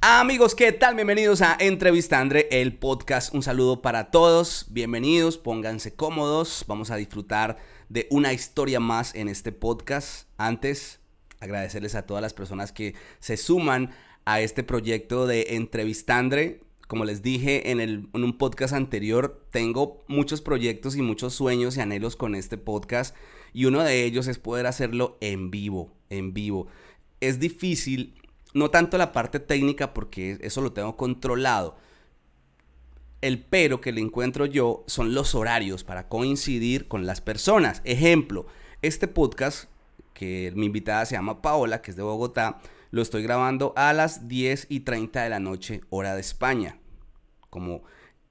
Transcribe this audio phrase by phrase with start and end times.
[0.00, 0.94] Amigos, ¿qué tal?
[0.94, 3.34] Bienvenidos a Entrevista Andre, el podcast.
[3.34, 4.66] Un saludo para todos.
[4.70, 6.64] Bienvenidos, pónganse cómodos.
[6.68, 10.28] Vamos a disfrutar de una historia más en este podcast.
[10.36, 11.00] Antes,
[11.40, 13.90] agradecerles a todas las personas que se suman
[14.24, 16.60] a este proyecto de Entrevistandre.
[16.86, 21.76] Como les dije en, el, en un podcast anterior, tengo muchos proyectos y muchos sueños
[21.76, 23.16] y anhelos con este podcast
[23.52, 26.68] y uno de ellos es poder hacerlo en vivo, en vivo.
[27.20, 28.14] Es difícil
[28.54, 31.76] no tanto la parte técnica porque eso lo tengo controlado.
[33.20, 37.82] El pero que le encuentro yo son los horarios para coincidir con las personas.
[37.84, 38.46] Ejemplo,
[38.80, 39.68] este podcast,
[40.14, 44.28] que mi invitada se llama Paola, que es de Bogotá, lo estoy grabando a las
[44.28, 46.78] 10 y 30 de la noche, hora de España.
[47.50, 47.82] Como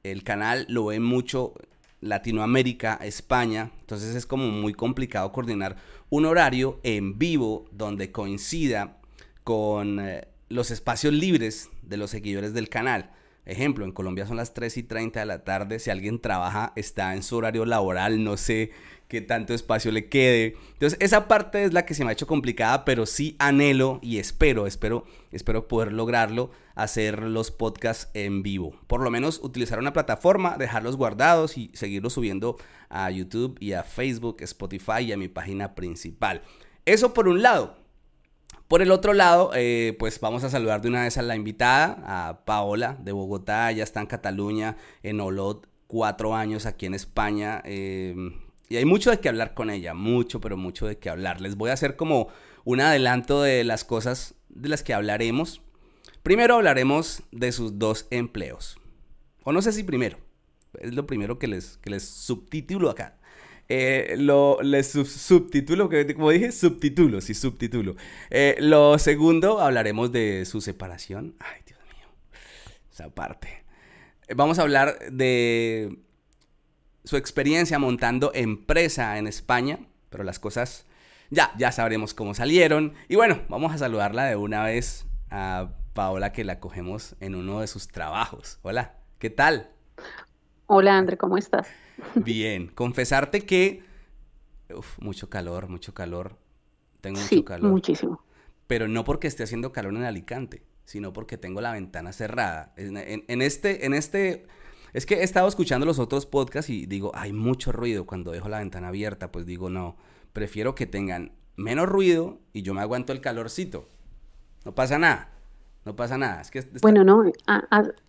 [0.04, 1.54] el canal lo ve mucho
[2.00, 5.78] Latinoamérica, España, entonces es como muy complicado coordinar
[6.10, 8.97] un horario en vivo donde coincida
[9.48, 13.12] con eh, los espacios libres de los seguidores del canal.
[13.46, 15.80] Ejemplo, en Colombia son las 3 y 30 de la tarde.
[15.80, 18.72] Si alguien trabaja, está en su horario laboral, no sé
[19.08, 20.58] qué tanto espacio le quede.
[20.74, 24.18] Entonces, esa parte es la que se me ha hecho complicada, pero sí anhelo y
[24.18, 28.78] espero, espero, espero poder lograrlo, hacer los podcasts en vivo.
[28.88, 32.58] Por lo menos utilizar una plataforma, dejarlos guardados y seguirlos subiendo
[32.90, 36.42] a YouTube y a Facebook, Spotify y a mi página principal.
[36.84, 37.87] Eso por un lado.
[38.68, 42.04] Por el otro lado, eh, pues vamos a saludar de una vez a la invitada,
[42.06, 47.62] a Paola de Bogotá, ya está en Cataluña, en Olot, cuatro años aquí en España.
[47.64, 48.34] Em,
[48.68, 51.40] y hay mucho de qué hablar con ella, mucho, pero mucho de qué hablar.
[51.40, 52.28] Les voy a hacer como
[52.66, 55.62] un adelanto de las cosas de las que hablaremos.
[56.22, 58.78] Primero hablaremos de sus dos empleos.
[59.46, 60.18] O no sé si primero.
[60.82, 63.17] Es lo primero que les, que les subtitulo acá.
[63.70, 67.96] Eh, lo les subtítulo, como dije, subtítulo, sí, subtítulo.
[68.30, 71.36] Eh, lo segundo, hablaremos de su separación.
[71.40, 72.08] Ay, Dios mío,
[72.92, 73.66] esa parte.
[74.28, 75.98] Eh, vamos a hablar de
[77.04, 80.86] su experiencia montando empresa en España, pero las cosas
[81.30, 82.94] ya, ya sabremos cómo salieron.
[83.10, 87.60] Y bueno, vamos a saludarla de una vez a Paola que la cogemos en uno
[87.60, 88.60] de sus trabajos.
[88.62, 89.72] Hola, ¿qué tal?
[90.68, 91.68] Hola, André, ¿cómo estás?
[92.16, 93.84] Bien, confesarte que...
[94.76, 96.38] Uf, mucho calor, mucho calor.
[97.02, 97.72] Tengo mucho calor.
[97.72, 98.24] Muchísimo.
[98.68, 102.74] Pero no porque esté haciendo calor en Alicante, sino porque tengo la ventana cerrada.
[102.76, 104.46] En, este, en este,
[104.94, 108.50] es que he estado escuchando los otros podcasts y digo, hay mucho ruido cuando dejo
[108.50, 109.32] la ventana abierta.
[109.32, 109.96] Pues digo, no,
[110.34, 113.88] prefiero que tengan menos ruido y yo me aguanto el calorcito.
[114.66, 115.32] No pasa nada.
[115.86, 116.42] No pasa nada.
[116.42, 117.24] Es que Bueno, no,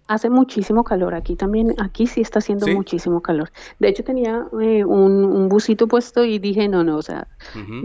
[0.09, 1.15] hace muchísimo calor.
[1.15, 3.53] Aquí también, aquí sí está haciendo muchísimo calor.
[3.79, 7.29] De hecho, tenía eh, un, un, busito puesto y dije, no, no, o sea,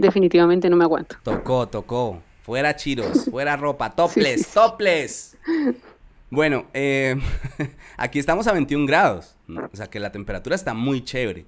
[0.00, 1.16] definitivamente no me aguanto.
[1.22, 2.20] Tocó, tocó.
[2.42, 5.36] Fuera chiros, fuera ropa, toples, toples.
[6.30, 7.14] Bueno, eh,
[7.96, 9.36] aquí estamos a 21 grados.
[9.72, 11.46] O sea que la temperatura está muy chévere.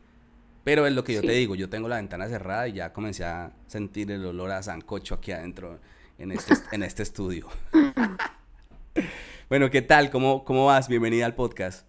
[0.63, 3.25] Pero es lo que yo te digo, yo tengo la ventana cerrada y ya comencé
[3.25, 5.81] a sentir el olor a sancocho aquí adentro
[6.19, 7.49] en este, en este estudio.
[9.49, 10.11] Bueno, ¿qué tal?
[10.11, 10.89] ¿Cómo, ¿Cómo vas?
[10.89, 11.87] Bienvenida al podcast.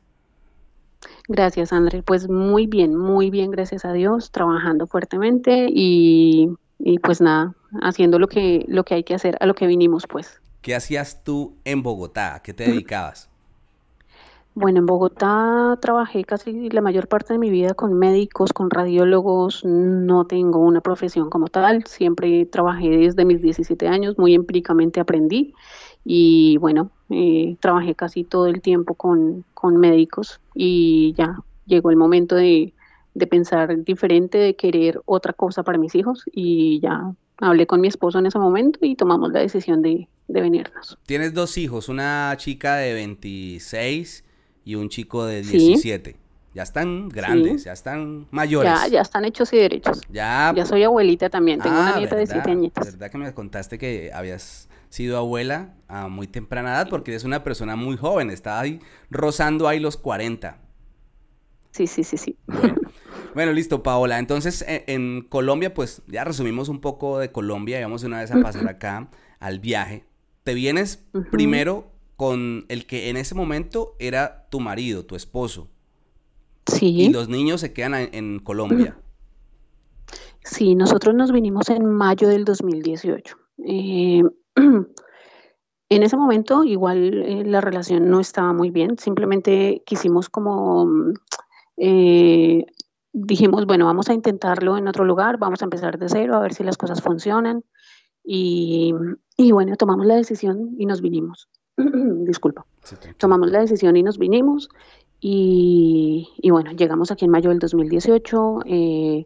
[1.27, 2.03] Gracias, André.
[2.03, 6.55] Pues muy bien, muy bien, gracias a Dios, trabajando fuertemente y,
[7.03, 10.41] pues nada, haciendo lo que, lo que hay que hacer, a lo que vinimos, pues.
[10.61, 12.35] ¿Qué hacías tú en Bogotá?
[12.35, 13.29] ¿A qué te dedicabas?
[14.53, 19.63] Bueno, en Bogotá trabajé casi la mayor parte de mi vida con médicos, con radiólogos,
[19.63, 25.53] no tengo una profesión como tal, siempre trabajé desde mis 17 años, muy empíricamente aprendí
[26.09, 29.43] y bueno, eh, trabajé casi todo el tiempo con,
[29.77, 31.35] médicos y ya
[31.65, 32.73] llegó el momento de,
[33.29, 38.19] pensar diferente, de querer otra cosa para mis hijos y ya hablé con mi esposo
[38.19, 40.97] en ese momento y tomamos la decisión de, de venirnos.
[41.05, 44.23] Tienes dos hijos, una chica de 26
[44.63, 46.15] y un chico de 17.
[46.53, 48.71] Ya están grandes, ya están mayores.
[48.71, 50.01] Ya, ya están hechos y derechos.
[50.09, 50.53] Ya.
[50.55, 52.85] Ya soy abuelita también, tengo una ah, nieta de 7 añitos.
[52.85, 56.89] ¿Verdad que me contaste que habías sido abuela a muy temprana edad?
[56.89, 58.79] Porque eres una persona muy joven, estaba ahí
[59.09, 60.59] rozando ahí los 40.
[61.71, 62.37] Sí, sí, sí, sí.
[63.33, 64.17] Bueno, listo, Paola.
[64.17, 68.31] Entonces, e, en, Colombia, pues ya resumimos un poco de Colombia y vamos una vez
[68.31, 70.05] a pasar acá al viaje.
[70.43, 75.69] Te vienes primero con el que en ese momento era tu marido, tu esposo.
[76.65, 76.87] Sí.
[76.87, 78.97] Y los niños se quedan en, Colombia.
[80.43, 83.37] Sí, nosotros nos vinimos en mayo del 2018.
[83.65, 84.23] Eh,
[85.89, 90.87] en ese momento igual eh, la relación no estaba muy bien, simplemente quisimos como,
[91.77, 92.65] eh,
[93.13, 96.53] dijimos, bueno, vamos a intentarlo en otro lugar, vamos a empezar de cero, a ver
[96.53, 97.63] si las cosas funcionan.
[98.29, 98.93] Y,
[99.37, 101.47] y bueno, tomamos la decisión y nos vinimos.
[102.25, 102.65] disculpa,
[103.17, 104.69] tomamos la decisión y nos vinimos.
[105.19, 108.59] Y, bueno, llegamos aquí en mayo del 2018.
[108.65, 109.25] Eh,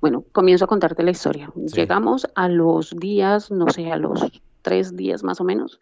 [0.00, 1.50] bueno, comienzo a contarte la historia.
[1.54, 4.20] Llegamos a los días, no sé, a los
[4.66, 5.78] tres días más o menos.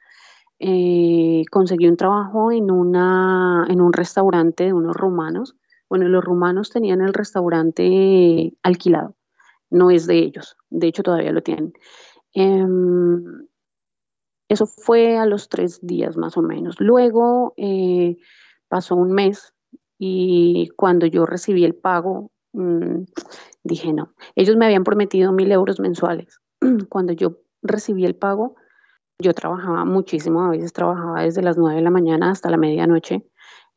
[0.58, 5.56] Eh, conseguí un trabajo en, una, en un restaurante de unos rumanos.
[5.88, 9.16] Bueno, los rumanos tenían el restaurante alquilado,
[9.70, 11.72] no es de ellos, de hecho todavía lo tienen.
[12.34, 13.46] Em,
[14.50, 16.78] eso fue a los tres días más o menos.
[16.78, 18.18] Luego eh,
[18.68, 19.54] pasó un mes
[19.98, 23.04] y cuando yo recibí el pago, mm,
[23.62, 24.12] dije no.
[24.34, 26.38] Ellos me habían prometido mil euros mensuales.
[26.90, 28.56] Cuando yo recibí el pago,
[29.18, 33.22] yo trabajaba muchísimo, a veces trabajaba desde las nueve de la mañana hasta la medianoche.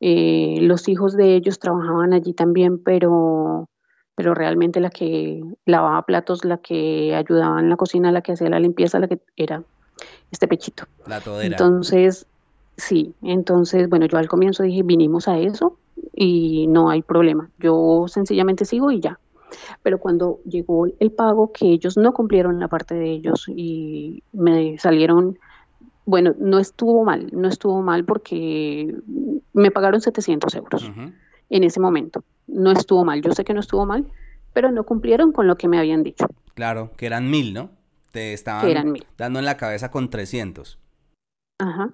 [0.00, 3.68] Eh, los hijos de ellos trabajaban allí también, pero,
[4.14, 8.48] pero realmente la que lavaba platos, la que ayudaba en la cocina, la que hacía
[8.48, 9.62] la limpieza, la que era
[10.30, 10.84] este pechito.
[11.06, 11.46] La todera.
[11.46, 12.26] Entonces,
[12.76, 15.78] sí, entonces, bueno, yo al comienzo dije, vinimos a eso
[16.14, 17.50] y no hay problema.
[17.58, 19.18] Yo sencillamente sigo y ya.
[19.82, 24.78] Pero cuando llegó el pago, que ellos no cumplieron la parte de ellos y me
[24.78, 25.38] salieron,
[26.04, 28.94] bueno, no estuvo mal, no estuvo mal porque
[29.52, 30.90] me pagaron 700 euros
[31.50, 32.24] en ese momento.
[32.46, 34.06] No estuvo mal, yo sé que no estuvo mal,
[34.52, 36.26] pero no cumplieron con lo que me habían dicho.
[36.54, 37.70] Claro, que eran mil, ¿no?
[38.10, 40.78] Te estaban dando en la cabeza con 300.
[41.58, 41.90] Ajá.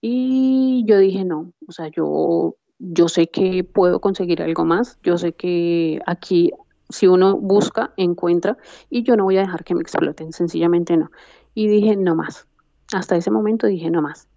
[0.00, 5.18] Y yo dije, no, o sea, yo, yo sé que puedo conseguir algo más, yo
[5.18, 6.52] sé que aquí
[6.88, 8.56] si uno busca, encuentra,
[8.88, 11.10] y yo no voy a dejar que me exploten, sencillamente no.
[11.54, 12.46] Y dije, no más.
[12.92, 14.28] Hasta ese momento dije, no más.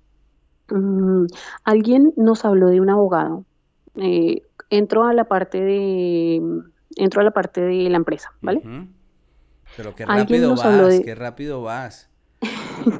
[0.70, 1.28] Mm,
[1.64, 3.46] alguien nos habló de un abogado.
[3.96, 6.42] Eh, entró a la parte de
[6.96, 8.62] entró a la parte de la empresa, ¿vale?
[9.78, 12.10] Pero qué rápido vas, qué rápido vas.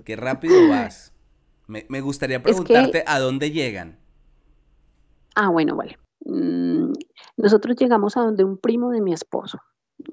[0.06, 1.14] qué rápido vas.
[1.68, 4.01] Me, gustaría preguntarte a dónde llegan.
[5.36, 5.98] Ah, bueno, vale.
[6.26, 6.92] Mm,
[7.38, 9.60] nosotros llegamos a donde un primo de mi esposo.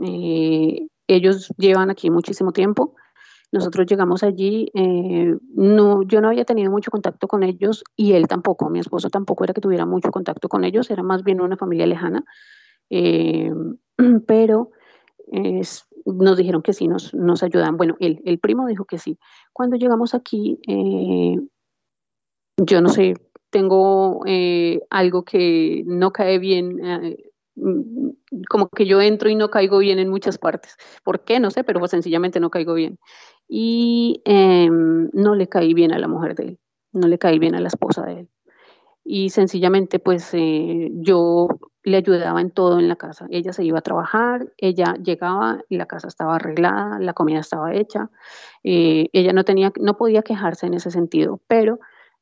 [0.05, 2.95] Eh, ellos llevan aquí muchísimo tiempo.
[3.51, 8.29] Nosotros llegamos allí, eh, no, yo no había tenido mucho contacto con ellos y él
[8.29, 11.57] tampoco, mi esposo tampoco era que tuviera mucho contacto con ellos, era más bien una
[11.57, 12.27] familia lejana,
[12.91, 13.51] eh,
[14.27, 14.71] pero
[16.05, 17.79] nos dijeron que sí, nos, ayudan.
[17.79, 19.19] Bueno, él, el primo dijo que sí.
[19.55, 20.59] Cuando llegamos aquí,
[22.59, 23.15] yo no sé,
[23.51, 27.17] tengo eh, algo que no cae bien, eh,
[27.57, 28.11] mm,
[28.49, 30.77] como que yo entro y no caigo bien en muchas partes.
[31.05, 31.41] ¿Por qué?
[31.41, 32.99] No sé, pero pues sencillamente no caigo bien.
[33.49, 36.59] Y em, no le caí bien a la mujer de él,
[36.93, 38.29] no le caí bien a la esposa de él.
[39.05, 41.49] Y sencillamente pues eh, yo
[41.83, 43.27] le ayudaba en todo en la casa.
[43.31, 47.75] Ella se iba a trabajar, ella llegaba y la casa estaba arreglada, la comida estaba
[47.75, 48.11] hecha.
[48.63, 51.79] ella no tenía, no podía quejarse en ese sentido, pero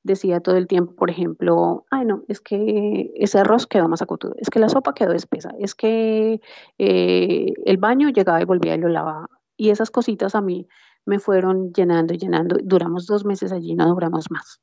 [0.07, 4.35] decía todo el tiempo, por ejemplo, ay no, es que ese arroz quedó más acutudo,
[4.39, 6.41] es que la sopa quedó espesa, es que
[6.79, 9.29] eh, el baño llegaba y volvía y lo lavaba.
[9.57, 10.69] Y esas cositas a mí
[11.07, 12.57] me fueron llenando y llenando.
[12.63, 14.61] Duramos dos meses allí, no duramos más.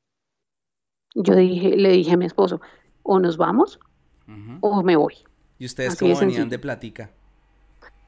[1.14, 2.60] Yo dije, le dije a mi esposo,
[3.02, 3.78] o nos vamos
[4.60, 5.14] o me voy.
[5.58, 7.10] ¿Y ustedes cómo venían de plática?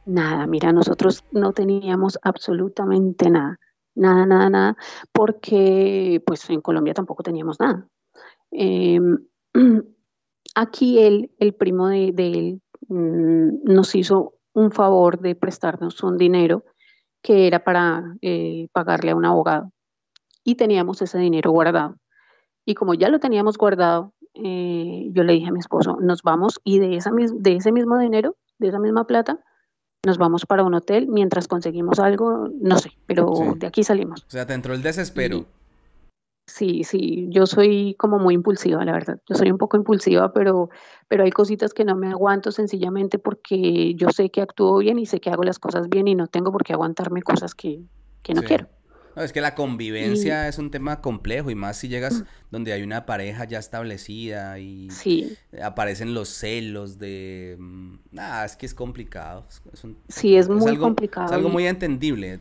[0.06, 3.59] Nada, mira, nosotros no teníamos absolutamente nada
[3.96, 4.76] nada, nada, nada,
[5.12, 7.88] porque pues en Colombia tampoco teníamos nada.
[8.50, 9.19] Em,
[10.55, 16.65] aquí él, el primo de, él, mm, nos hizo un favor de prestarnos un dinero
[17.22, 19.72] que era para eh, pagarle a un abogado.
[20.44, 21.96] Y teníamos ese dinero guardado.
[22.65, 26.60] Y como ya lo teníamos guardado, eh, yo le dije a mi esposo, nos vamos
[26.62, 29.41] y de, esa, de ese mismo dinero, de esa misma plata,
[30.06, 34.25] nos vamos para un hotel mientras conseguimos algo, no sé, pero de aquí salimos.
[34.27, 35.44] O sea, te entró el desespero.
[36.48, 39.20] Sí, sí, yo soy como muy impulsiva, la verdad.
[39.29, 40.70] Yo soy un poco impulsiva, pero,
[41.08, 45.06] pero hay cositas que no me aguanto sencillamente porque yo sé que actúo bien y
[45.06, 47.82] sé que hago las cosas bien y no tengo por qué aguantarme cosas que,
[48.22, 48.69] que no quiero.
[49.17, 52.82] No, es que la convivencia es un tema complejo y más si llegas donde hay
[52.82, 54.89] una pareja ya establecida y
[55.63, 57.56] aparecen los celos de...
[58.11, 59.46] Nada, mm, es que es complicado.
[60.08, 61.27] sí, es muy complicado.
[61.27, 62.41] Es algo muy entendible.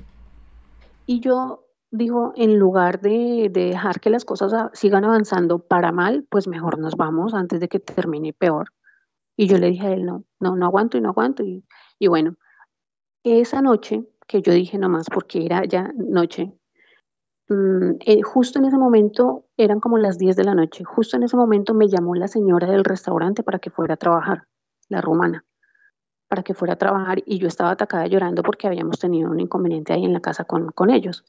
[1.05, 6.45] Y yo digo, en lugar de, dejar que las cosas sigan avanzando para mal, pues
[6.45, 8.73] mejor nos vamos antes de que termine peor.
[9.37, 11.41] Y yo le dije a él, no, no, no aguanto y no aguanto.
[11.41, 11.63] Y,
[11.99, 12.35] y bueno,
[13.23, 16.51] esa noche que yo dije nomás porque era ya noche,
[17.47, 21.23] Mm, eh, justo en ese momento, eran como las 10 de la noche, justo en
[21.23, 24.47] ese momento me llamó la señora del restaurante para que fuera a trabajar,
[24.89, 25.45] la rumana,
[26.27, 29.93] para que fuera a trabajar y yo estaba atacada llorando porque habíamos tenido un inconveniente
[29.93, 31.23] ahí en la casa con, con ellos.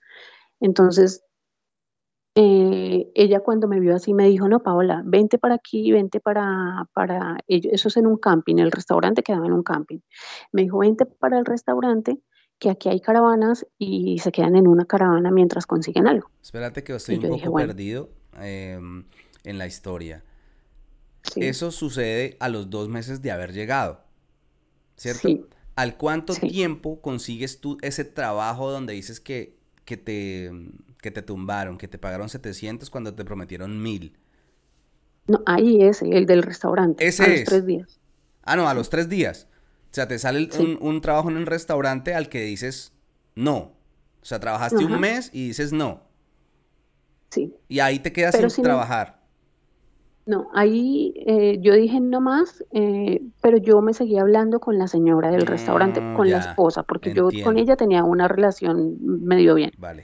[0.61, 1.23] Entonces,
[2.39, 6.87] eh, ella cuando me vio así me dijo, no, Paola, vente para aquí, vente para,
[6.93, 10.01] para, eso es en un camping, el restaurante quedaba en un camping.
[10.53, 12.21] Me dijo, vente para el restaurante,
[12.59, 16.31] que aquí hay caravanas y se quedan en una caravana mientras consiguen algo.
[16.43, 18.11] Espérate que estoy un poco perdido
[18.41, 19.05] em,
[19.45, 20.25] en la historia.
[21.35, 24.01] Eso sucede a los dos meses de haber llegado,
[24.97, 25.29] ¿cierto?
[25.75, 30.51] ¿Al cuánto tiempo consigues tú ese trabajo donde dices que, que te
[31.07, 34.17] que te tumbaron, que te pagaron 700 cuando te prometieron 1000.
[35.29, 37.07] No, ahí es, el del restaurante.
[37.07, 38.01] Ese a los tres días.
[38.43, 39.47] Ah, no, a los tres días.
[39.97, 42.93] O sea, te sale un, trabajo en un restaurante al que dices
[43.35, 43.73] no.
[44.21, 46.03] O sea, trabajaste un mes y dices no.
[47.31, 47.55] Sí.
[47.67, 49.23] Y ahí te quedas sin trabajar.
[50.27, 54.87] No, ahí eh, yo dije no más, eh, pero yo me seguía hablando con la
[54.87, 59.55] señora del restaurante, mm, con la esposa, porque yo con ella tenía una relación medio
[59.55, 59.71] bien.
[59.79, 60.03] Vale.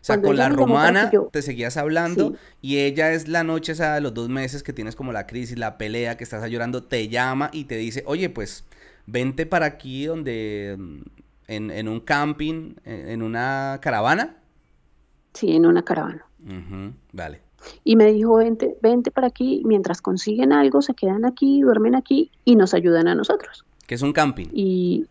[0.00, 4.00] O sea, con la romana te seguías hablando y ella es la noche, o sea,
[4.00, 7.50] los dos meses que tienes como la crisis, la pelea, que estás llorando, te llama
[7.52, 8.64] y te dice, oye, pues
[9.10, 11.00] vente para aquí donde, mm,
[11.48, 14.36] en, un camping, en, una caravana.
[15.32, 16.26] Sí, en una caravana.
[17.12, 17.40] Vale.
[17.84, 22.30] Y me dijo, vente, vente para aquí, mientras consiguen algo, se quedan aquí, duermen aquí
[22.44, 23.64] y nos ayudan a nosotros.
[23.86, 24.48] ¿Qué es un camping?
[24.52, 25.06] Y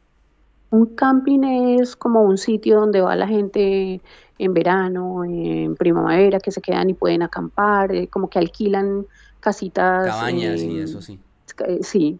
[0.70, 1.44] un camping
[1.80, 4.02] es como un sitio donde va la gente
[4.38, 9.08] en verano, en primavera, que se quedan y pueden acampar, eh, como que alquilan
[9.40, 10.08] casitas.
[10.08, 11.20] Cabañas y eso sí.
[11.66, 12.20] Eh, sí,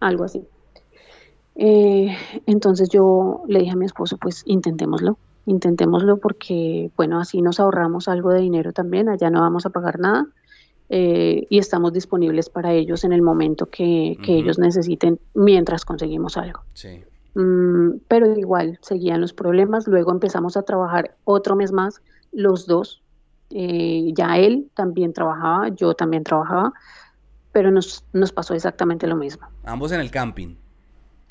[0.00, 0.42] algo así.
[1.56, 2.14] Eh,
[2.46, 8.08] entonces yo le dije a mi esposo, pues intentémoslo, intentémoslo porque, bueno, así nos ahorramos
[8.08, 10.26] algo de dinero también, allá no vamos a pagar nada
[10.88, 16.60] y estamos disponibles para ellos en el momento que, que ellos necesiten mientras conseguimos algo.
[16.74, 17.02] Sí.
[17.36, 19.86] Mm, pero igual seguían los problemas.
[19.86, 22.00] Luego empezamos a trabajar otro mes más,
[22.32, 23.02] los dos.
[23.50, 26.72] Eh, ya él también trabajaba, yo también trabajaba,
[27.52, 29.46] pero nos, nos pasó exactamente lo mismo.
[29.64, 30.56] Ambos en el camping.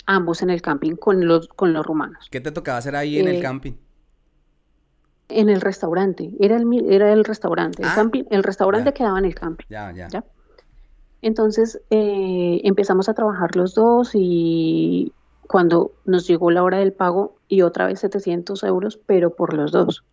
[0.05, 2.27] Ambos en el camping con los, con los rumanos.
[2.29, 3.73] ¿Qué te tocaba hacer ahí en el eh, camping?
[5.29, 7.81] En el restaurante, era el, era el restaurante.
[7.81, 9.65] el, ah, camping, el restaurante quedaba en el camping.
[9.69, 10.23] Ya, ya.
[11.21, 15.11] Entonces eh, empezamos a trabajar los dos y
[15.47, 19.71] cuando nos llegó la hora del pago y otra vez 700 euros, pero por los
[19.71, 20.03] dos.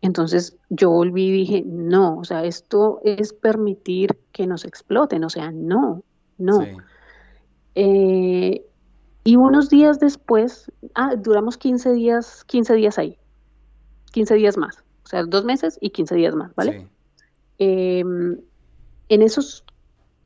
[0.00, 5.30] Entonces yo volví y dije, no, o sea, esto es permitir que nos exploten, o
[5.30, 6.02] sea, no,
[6.36, 6.60] no.
[7.74, 8.64] Eh,
[9.24, 13.18] y unos días después, ah, duramos 15 días, 15 días ahí,
[14.12, 16.88] 15 días más, o sea, dos meses y 15 días más, ¿vale?
[17.58, 18.38] Em,
[19.08, 19.64] en esos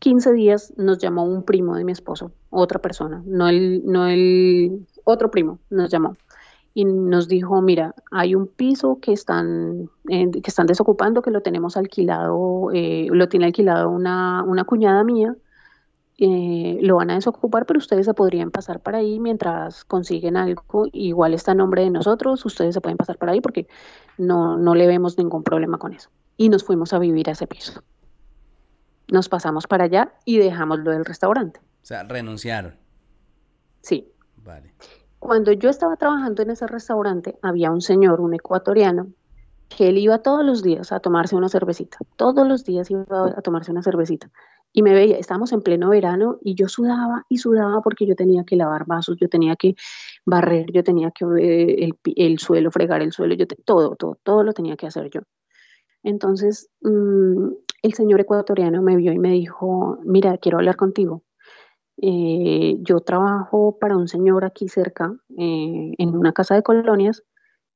[0.00, 4.86] 15 días nos llamó un primo de mi esposo, otra persona, no el, no el
[5.04, 6.16] otro primo nos llamó.
[6.74, 11.76] Y nos dijo, mira, hay un piso que están, que están desocupando, que lo tenemos
[11.76, 15.34] alquilado, eh, lo tiene alquilado una, una cuñada mía,
[16.18, 20.86] eh, lo van a desocupar, pero ustedes se podrían pasar para ahí mientras consiguen algo,
[20.92, 23.66] igual está a nombre de nosotros, ustedes se pueden pasar para ahí porque
[24.18, 26.10] no, no le vemos ningún problema con eso.
[26.36, 27.82] Y nos fuimos a vivir a ese piso
[29.10, 31.60] nos pasamos para allá y dejamos lo del restaurante.
[31.60, 32.74] O sea, renunciaron.
[33.80, 34.12] Sí.
[34.36, 34.74] Vale.
[35.18, 39.08] Cuando yo estaba trabajando en ese restaurante, había un señor, un ecuatoriano,
[39.68, 41.98] que él iba todos los días a tomarse una cervecita.
[42.16, 43.04] Todos los días iba
[43.36, 44.30] a tomarse una cervecita.
[44.72, 48.44] Y me veía, estábamos en pleno verano y yo sudaba y sudaba porque yo tenía
[48.44, 49.74] que lavar vasos, yo tenía que
[50.26, 54.52] barrer, yo tenía que eh, el, suelo, fregar el suelo, yo todo, todo, todo lo
[54.52, 55.22] tenía que hacer yo.
[56.02, 57.48] Entonces, mm,
[57.82, 61.22] el señor ecuatoriano me vio y me dijo, mira, quiero hablar contigo.
[62.00, 67.24] Eh, yo trabajo para un señor aquí cerca, eh, en una casa de colonias,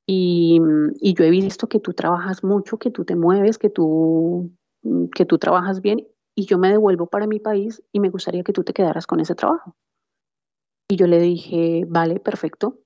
[0.07, 0.61] y,
[1.01, 4.51] yo he visto que tú trabajas mucho, que tú te mueves, que tú,
[5.15, 8.53] que tú trabajas bien, y yo me devuelvo para mi país y me gustaría que
[8.53, 9.77] tú te quedaras con ese trabajo.
[10.89, 12.79] Y yo le dije, vale, perfecto.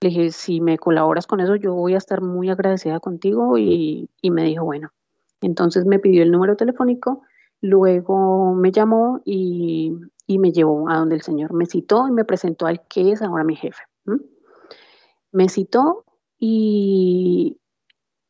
[0.00, 3.58] Le dije, si me colaboras con eso, yo voy a estar muy agradecida contigo.
[3.58, 4.92] Y, y me dijo, bueno,
[5.40, 7.22] entonces me pidió el número telefónico,
[7.60, 9.92] luego me llamó y,
[10.28, 13.42] me llevó a donde el señor me citó y me presentó al que es ahora
[13.42, 13.82] mi jefe.
[15.32, 16.04] Me citó
[16.40, 17.58] y,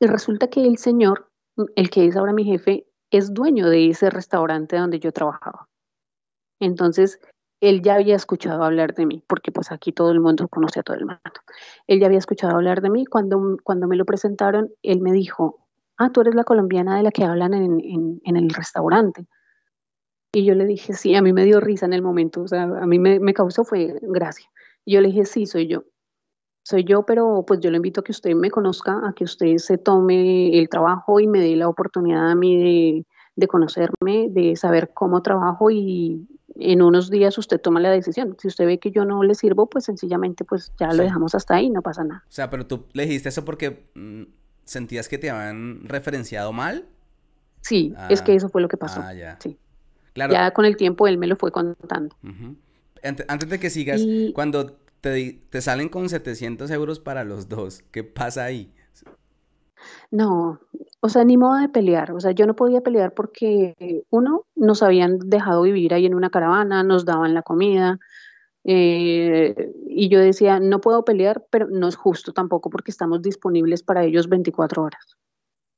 [0.00, 1.31] resulta que el señor,
[1.76, 5.69] el que es ahora mi jefe, es dueño de ese restaurante donde yo trabajaba.
[6.61, 7.21] Entonces,
[7.61, 10.83] él ya había escuchado hablar de mí, porque pues aquí todo el mundo conoce a
[10.83, 11.21] todo el mundo.
[11.87, 13.07] Él ya había escuchado hablar de mí.
[13.07, 15.67] Cuando, cuando me lo presentaron, él me dijo,
[15.99, 19.26] ah, tú eres la colombiana de la que hablan en, el restaurante.
[20.33, 22.62] Y yo le dije, sí, a mí me dio risa en el momento, o sea,
[22.62, 24.47] a mí me, causó fue gracia.
[24.87, 25.85] Yo le dije, sí, soy yo.
[26.70, 29.56] Soy yo, pero pues yo le invito a que usted me conozca, a que usted
[29.56, 34.90] se tome el trabajo y me dé la oportunidad a mí de, conocerme, de saber
[34.94, 38.36] cómo trabajo y en unos días usted toma la decisión.
[38.38, 41.56] Si usted ve que yo no le sirvo, pues sencillamente pues ya lo dejamos hasta
[41.56, 42.22] ahí, no pasa nada.
[42.28, 44.22] O sea, pero tú le dijiste eso porque mm,
[44.64, 46.86] sentías que te habían referenciado mal.
[47.62, 49.00] Sí, es que ah, eso fue lo que pasó.
[49.02, 49.38] Ah, ya.
[49.40, 49.58] Sí.
[50.12, 50.32] Claro.
[50.32, 52.14] Ya con el tiempo él me lo fue contando.
[53.02, 54.02] Antes de que sigas,
[54.34, 58.73] cuando te, te salen con 700 euros para los dos, ¿qué pasa ahí?
[60.11, 60.61] No,
[61.00, 62.12] o sea, ni modo de pelear.
[62.12, 66.30] O sea, yo no podía pelear porque, uno, nos habían dejado vivir ahí en una
[66.30, 67.99] caravana, nos daban la comida.
[68.64, 73.83] Eh, y yo decía, no puedo pelear, pero no es justo tampoco porque estamos disponibles
[73.83, 75.16] para ellos 24 horas.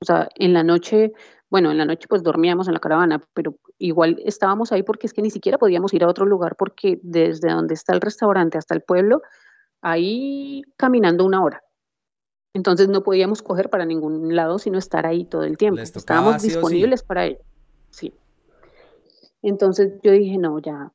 [0.01, 1.13] O sea, en la noche,
[1.53, 5.13] bueno, en la noche pues dormíamos en la caravana, pero igual estábamos ahí porque es
[5.13, 8.75] que ni siquiera podíamos ir a otro lugar porque desde donde está el restaurante hasta
[8.75, 9.21] el pueblo,
[9.83, 11.63] ahí caminando una hora.
[12.55, 15.83] Entonces no podíamos coger para ningún lado, sino estar ahí todo el tiempo.
[15.83, 17.41] Estábamos disponibles para ello.
[17.91, 18.15] Sí.
[19.43, 20.91] Entonces yo dije, no, ya,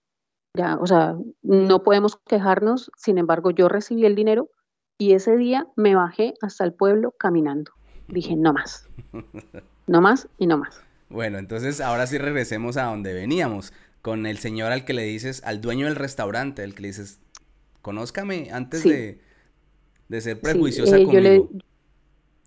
[0.55, 2.89] ya, o sea, no podemos quejarnos.
[2.97, 4.49] Sin embargo, yo recibí el dinero
[4.97, 7.73] y ese día me bajé hasta el pueblo caminando.
[8.07, 8.89] Dije, no más.
[9.87, 10.81] No más y no más.
[11.09, 15.41] Bueno, entonces ahora sí regresemos a donde veníamos, con el señor al que le dices,
[15.43, 17.19] al dueño del restaurante, al que le dices,
[17.81, 19.21] conózcame antes de
[20.09, 21.43] de ser prejuiciosa sí, eh, Yo le,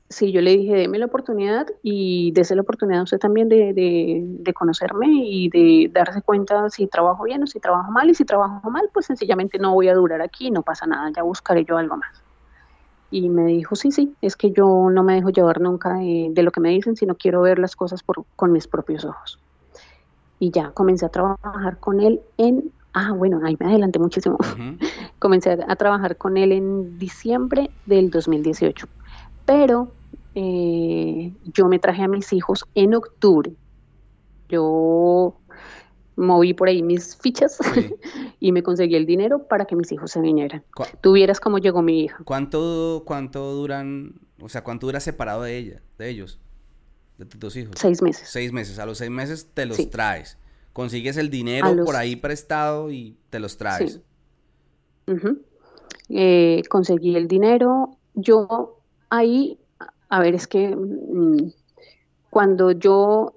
[0.08, 4.52] sí, yo le dije, deme la oportunidad y dése la oportunidad usted también de, de,
[4.54, 8.08] conocerme y de darse cuenta si trabajo bien o si trabajo mal.
[8.10, 11.22] Y si trabajo mal, pues sencillamente no voy a durar aquí, no pasa nada, ya
[11.22, 12.22] buscaré yo algo más.
[13.10, 16.52] Y me dijo, sí, sí, es que yo no me dejo llevar nunca de, lo
[16.52, 19.40] que me dicen, sino quiero ver las cosas por, con mis propios ojos.
[20.38, 24.36] Y ya comencé a trabajar con él en Ah, bueno, ahí me adelanté muchísimo.
[25.18, 28.88] Comencé a, trabajar con él en diciembre del 2018,
[29.44, 29.92] pero
[30.34, 33.52] eh, yo me traje a mis hijos en octubre.
[34.48, 35.36] Yo
[36.20, 37.58] moví por ahí mis fichas
[38.40, 40.62] y me conseguí el dinero para que mis hijos se vinieran.
[41.00, 42.18] Tuvieras cómo llegó mi hija.
[42.24, 46.38] ¿Cuánto, cuánto duran, o sea, cuánto dura separado de ella, de ellos,
[47.18, 47.74] de tus hijos?
[47.76, 48.28] Seis meses.
[48.28, 48.78] Seis meses.
[48.78, 50.36] A los seis meses te los traes
[50.72, 54.00] consigues el dinero por ahí prestado y te los traes.
[56.08, 57.96] Eh, conseguí el dinero.
[58.14, 58.78] Yo
[59.08, 59.58] ahí,
[60.08, 61.52] a ver, es que mm,
[62.30, 63.34] cuando yo,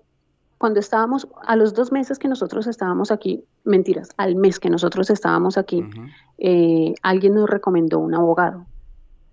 [0.63, 5.09] cuando estábamos, a los dos meses que nosotros estábamos aquí, mentiras, al mes que nosotros
[5.09, 5.83] estábamos aquí,
[6.37, 8.65] eh, alguien nos recomendó un abogado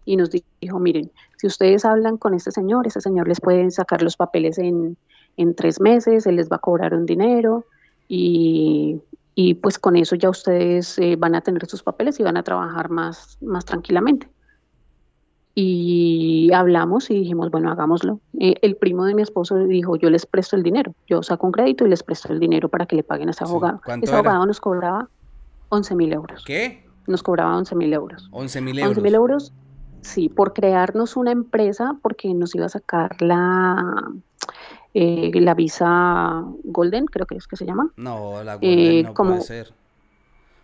[0.05, 4.03] y nos dijo, miren, si ustedes hablan con este señor, ese señor les puede sacar
[4.03, 4.97] los papeles en,
[5.37, 7.65] en tres meses, él les va a cobrar un dinero,
[8.09, 9.01] y,
[9.37, 12.43] y pues con eso ya ustedes eh, van a tener sus papeles y van a
[12.43, 14.29] trabajar más, más tranquilamente.
[15.63, 18.19] Y hablamos y dijimos, bueno, hagámoslo.
[18.39, 21.53] Eh, el primo de mi esposo dijo, yo les presto el dinero, yo saco un
[21.53, 23.83] crédito y les presto el dinero para que le paguen a ese abogado.
[24.01, 25.11] ese abogado nos cobraba
[25.69, 26.45] 11 mil euros.
[26.47, 26.87] ¿Qué?
[27.07, 28.31] Nos cobraba 11 mil euros.
[28.33, 28.91] 11 mil euros.
[28.97, 29.53] 11 mil euros,
[30.01, 34.11] sí, por crearnos una empresa porque nos iba a sacar la
[34.95, 37.91] eh, la visa Golden, creo que es que se llama.
[37.97, 39.75] No, la Golden no puede ser.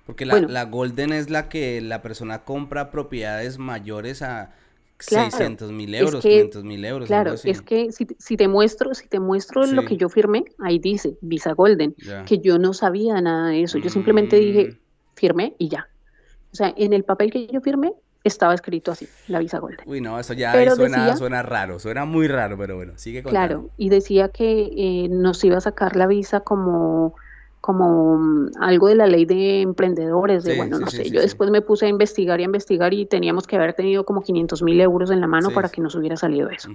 [0.06, 4.54] Porque la, Golden es la que la persona compra propiedades mayores a
[4.98, 7.06] 600 mil euros, 500 mil euros.
[7.06, 11.16] Claro, es que si, te muestro, si te muestro lo que yo firmé, ahí dice
[11.20, 11.94] Visa Golden,
[12.26, 13.78] que yo no sabía nada de eso.
[13.78, 14.76] Yo simplemente dije, mm.
[15.14, 15.88] firmé y ya.
[16.52, 17.92] O sea, en el papel que yo firmé,
[18.24, 19.86] estaba escrito así, la visa Golden.
[19.86, 23.46] Uy, no, eso ya suena, suena raro, suena muy raro, pero bueno, sigue contando.
[23.46, 27.14] Claro, y decía que eh, nos iba a sacar la visa como
[27.66, 31.62] como mm, algo de la ley de emprendedores, de bueno, no sé, yo después me
[31.62, 35.10] puse a investigar y a investigar y teníamos que haber tenido como 500 mil euros
[35.10, 36.70] en la mano para que nos hubiera salido eso.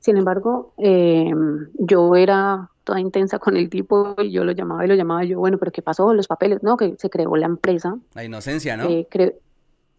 [0.00, 1.32] Sin embargo, eh,
[1.78, 5.28] yo era toda intensa con el tipo y yo lo llamaba y lo llamaba y
[5.28, 6.12] yo, bueno, pero ¿qué pasó?
[6.12, 7.96] Los papeles, no, que se creó la empresa.
[8.14, 8.90] La inocencia, ¿no?
[8.90, 9.08] Eh,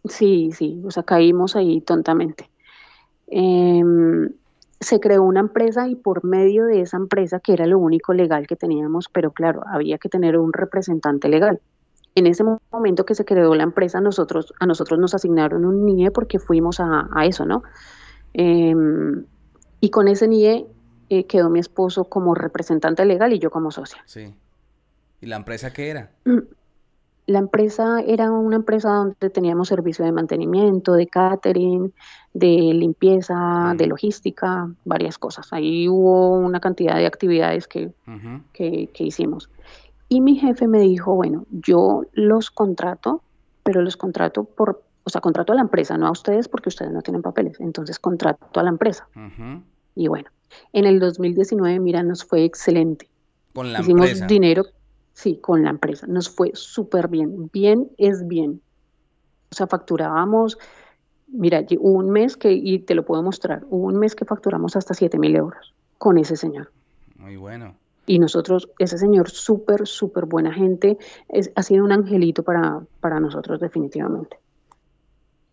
[0.04, 2.48] Sí, sí, o sea, caímos ahí tontamente.
[3.26, 4.30] Em,
[4.80, 8.46] se creó una empresa y por medio de esa empresa, que era lo único legal
[8.46, 11.60] que teníamos, pero claro, había que tener un representante legal.
[12.14, 16.10] En ese momento que se creó la empresa, nosotros, a nosotros nos asignaron un NIE
[16.10, 17.62] porque fuimos a, eso, ¿no?
[18.32, 19.24] Em,
[19.80, 20.66] y con ese NIE
[21.10, 24.02] eh, quedó mi esposo como representante legal y yo como socia.
[24.06, 24.34] Sí.
[25.20, 26.10] ¿Y la empresa qué era?
[27.30, 31.92] La empresa era una empresa donde teníamos servicio de mantenimiento, de catering,
[32.34, 35.52] de limpieza, de logística, varias cosas.
[35.52, 37.92] Ahí hubo una cantidad de actividades que,
[38.52, 39.48] que, hicimos.
[40.08, 43.22] Y mi jefe me dijo, bueno, yo los contrato,
[43.62, 46.90] pero los contrato por o sea, contrato a la empresa, no a ustedes porque ustedes
[46.90, 49.06] no tienen papeles, entonces contrato a la empresa.
[49.94, 50.30] Y bueno,
[50.72, 53.08] en el 2019, mira, nos fue excelente.
[53.54, 54.64] Con la Hicimos dinero,
[55.20, 58.62] sí, con la empresa, nos fue súper bien, bien es bien.
[59.50, 60.58] O sea, facturábamos,
[61.28, 64.76] mira, hubo un mes que, y te lo puedo mostrar, hubo un mes que facturamos
[64.76, 66.70] hasta 7 mil euros con ese señor.
[67.18, 67.74] Muy bueno.
[68.06, 73.20] Y nosotros, ese señor, súper, súper buena gente, es, ha sido un angelito para, para
[73.20, 74.38] nosotros definitivamente.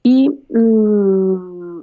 [0.01, 1.81] Y mm,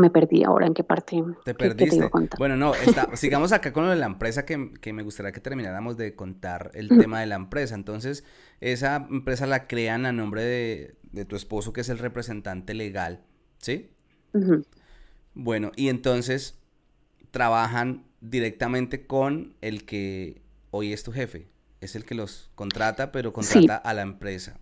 [0.00, 1.22] me perdí ahora en qué parte.
[1.44, 2.10] Te perdiste.
[2.38, 2.72] bueno, no,
[3.14, 6.70] sigamos acá con lo de la empresa que, que, me gustaría que termináramos de contar
[6.74, 7.74] el tema de la empresa.
[7.74, 8.24] Entonces,
[8.60, 13.20] esa empresa la crean a nombre de, de tu esposo, que es el representante legal,
[13.58, 13.90] ¿sí?
[15.34, 16.58] Bueno, y entonces
[17.30, 21.48] trabajan directamente con el que hoy es tu jefe.
[21.80, 24.60] Es el que los contrata, pero contrata a la empresa.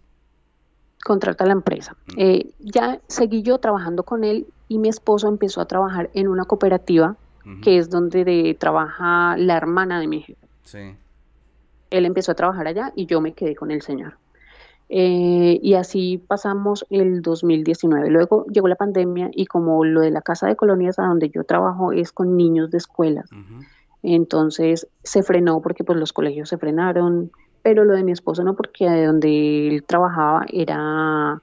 [1.04, 1.96] Contrata a la empresa.
[2.16, 6.44] Eh, ya seguí yo trabajando con él y mi esposo empezó a trabajar en una
[6.44, 7.16] cooperativa
[7.62, 10.46] que es donde trabaja la hermana de mi jefe.
[10.64, 10.94] Sí.
[11.88, 14.18] Él empezó a trabajar allá y yo me quedé con el señor.
[14.90, 18.10] Eh, y así pasamos el 2019.
[18.10, 21.44] Luego llegó la pandemia y como lo de la casa de colonias a donde yo
[21.44, 23.28] trabajo es con niños de escuelas,
[24.02, 27.32] entonces se frenó porque pues los colegios se frenaron,
[27.68, 31.42] pero lo de mi esposo no porque de donde él trabajaba era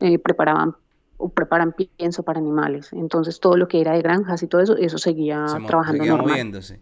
[0.00, 0.76] eh, preparaban
[1.16, 4.76] o preparan pienso para animales, entonces todo lo que era de granjas y todo eso,
[4.76, 6.78] eso seguía trabajando seguía moviéndose.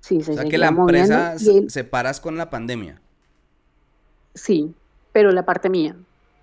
[0.00, 3.00] Sí, se o sea que la empresa se paras con la pandemia.
[4.34, 4.74] Sí,
[5.12, 5.96] pero la parte mía,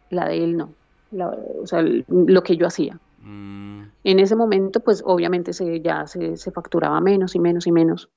[0.10, 0.72] la de él no,
[1.62, 3.00] o sea, lo que yo hacía.
[3.22, 3.84] Mm.
[4.04, 8.10] En ese momento, pues obviamente se, ya se, facturaba menos y menos y menos.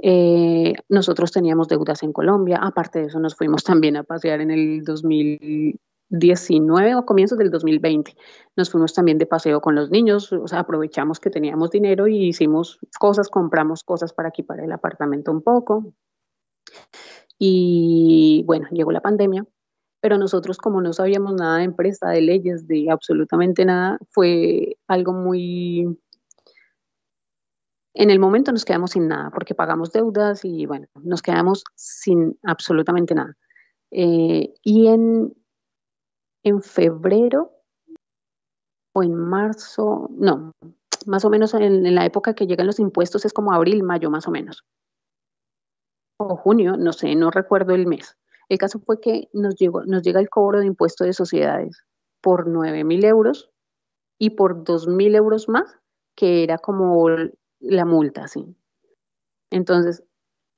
[0.00, 4.50] Eh, nosotros teníamos deudas en Colombia, aparte de eso nos fuimos también a pasear en
[4.50, 8.14] el 2019 o comienzos del 2020.
[8.56, 12.28] Nos fuimos también de paseo con los niños, o sea, aprovechamos que teníamos dinero y
[12.28, 15.92] hicimos cosas, compramos cosas para equipar el apartamento un poco.
[17.38, 19.46] Y bueno, llegó la pandemia
[20.00, 25.12] pero nosotros como no sabíamos nada de empresa, de leyes, de absolutamente nada, fue algo
[25.12, 25.98] muy...
[27.98, 32.38] En el momento nos quedamos sin nada porque pagamos deudas y bueno, nos quedamos sin
[32.44, 33.36] absolutamente nada.
[33.90, 35.34] Eh, y en,
[36.44, 37.50] en febrero
[38.94, 40.52] o en marzo, no,
[41.06, 44.28] más o menos en, la época que llegan los impuestos es como abril, mayo más
[44.28, 44.64] o menos.
[46.18, 48.16] O junio, no sé, no recuerdo el mes
[48.48, 51.84] el caso fue que nos, llegó, nos llega el cobro de impuesto de sociedades
[52.22, 53.50] por 9 mil euros
[54.18, 55.78] y por 2 mil euros más,
[56.16, 57.06] que era como
[57.60, 58.56] la multa, ¿sí?
[59.50, 60.02] Entonces,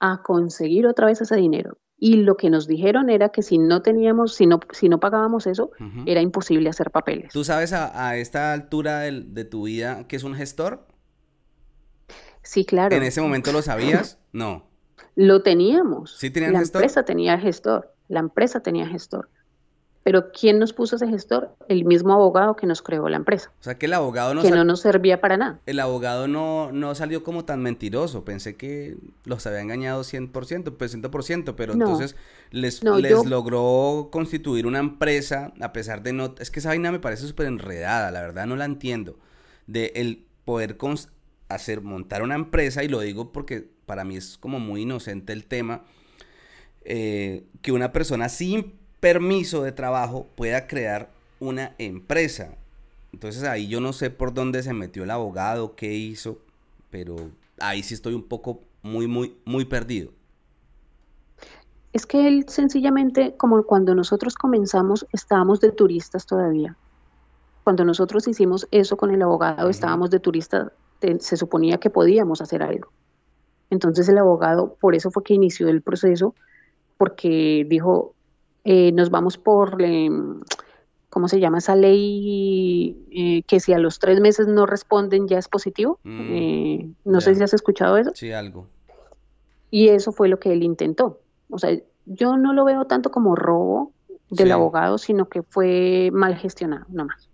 [0.01, 1.79] a conseguir otra vez ese dinero.
[2.03, 5.47] Y lo que nos dijeron era que si no teníamos, si no, si no pagábamos
[5.47, 5.71] eso,
[6.07, 7.31] era imposible hacer papeles.
[7.31, 10.87] ¿Tú sabes a, esta altura de, de, tu vida que es un gestor?
[12.43, 12.97] Sí, claro.
[12.97, 14.19] ¿En ese momento lo sabías?
[14.33, 14.71] No.
[15.17, 16.17] Lo teníamos.
[16.17, 16.83] ¿Sí tenían la gestor?
[16.83, 17.93] empresa tenía gestor.
[18.07, 19.29] La empresa tenía gestor.
[20.03, 21.55] Pero ¿quién nos puso ese gestor?
[21.69, 23.53] El mismo abogado que nos creó la empresa.
[23.61, 24.41] O sea que el abogado no...
[24.41, 25.61] Que no nos servía para nada.
[25.67, 28.25] El abogado no, no salió como tan mentiroso.
[28.25, 32.17] Pensé que los había engañado 100%, pues 100%, pero entonces
[32.51, 36.35] les, les logró constituir una empresa a pesar de no...
[36.39, 39.19] Es que esa vaina me parece súper enredada, la verdad no la entiendo.
[39.67, 40.79] De el poder
[41.51, 45.45] hacer, montar una empresa, y lo digo porque para mí es como muy inocente el
[45.45, 45.85] tema,
[46.83, 51.11] eh, que una persona sin permiso de trabajo pueda crear
[51.41, 52.55] una empresa.
[53.13, 56.39] Entonces ahí yo no sé por dónde se metió el abogado, qué hizo,
[56.91, 57.17] pero
[57.59, 60.13] ahí sí estoy un poco muy, muy, muy perdido.
[61.93, 66.77] Es que él sencillamente, como cuando nosotros comenzamos, estábamos de turistas todavía.
[67.65, 70.71] Cuando nosotros hicimos eso con el abogado, estábamos de turistas,
[71.19, 72.91] se suponía que podíamos hacer algo.
[73.71, 76.35] Entonces el abogado, por eso fue que inició el proceso,
[76.97, 78.15] porque dijo,
[78.65, 80.41] eh, nos vamos por, em,
[81.09, 82.97] ¿cómo se llama esa ley?
[83.11, 85.99] Eh, que si a los tres meses no responden ya es positivo.
[86.05, 88.13] Mm, eh, no sé si has escuchado eso.
[88.15, 88.67] Sí, algo.
[89.71, 91.21] Y eso fue lo que él intentó.
[91.49, 93.93] O sea, yo no lo veo tanto como robo
[94.31, 97.29] del abogado, sino que fue mal gestionado, nomás.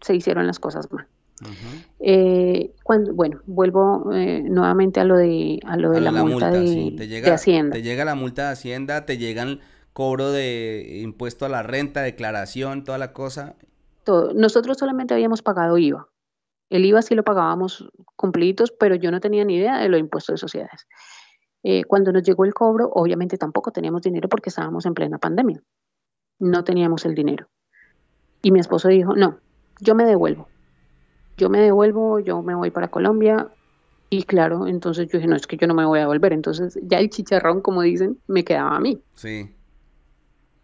[0.00, 1.06] Se hicieron las cosas mal.
[2.00, 6.94] Eh, cuando, bueno, vuelvo eh, nuevamente a lo de, a lo de la, multa, de,
[6.96, 7.74] te llega, Hacienda.
[7.74, 9.60] Te llega la multa de Hacienda, te llegan
[9.92, 13.56] cobro de impuesto a la renta, declaración, toda la cosa.
[14.04, 14.32] Todo.
[14.34, 16.08] Nosotros solamente habíamos pagado IVA.
[16.70, 20.34] El IVA sí lo pagábamos cumplidos, pero yo no tenía ni idea de los impuestos
[20.34, 20.86] de sociedades.
[21.62, 25.62] Eh, cuando nos llegó el cobro, obviamente tampoco teníamos dinero porque estábamos en plena pandemia.
[26.38, 27.48] no teníamos el dinero.
[28.40, 29.40] Y mi esposo dijo, no,
[29.78, 30.48] yo me devuelvo.
[31.36, 33.48] Yo me devuelvo, yo me voy para Colombia.
[34.08, 36.32] Y claro, entonces yo dije, no, es que yo no me voy a volver.
[36.32, 39.02] Entonces ya el chicharrón, como dicen, me quedaba a mí.
[39.14, 39.54] Sí.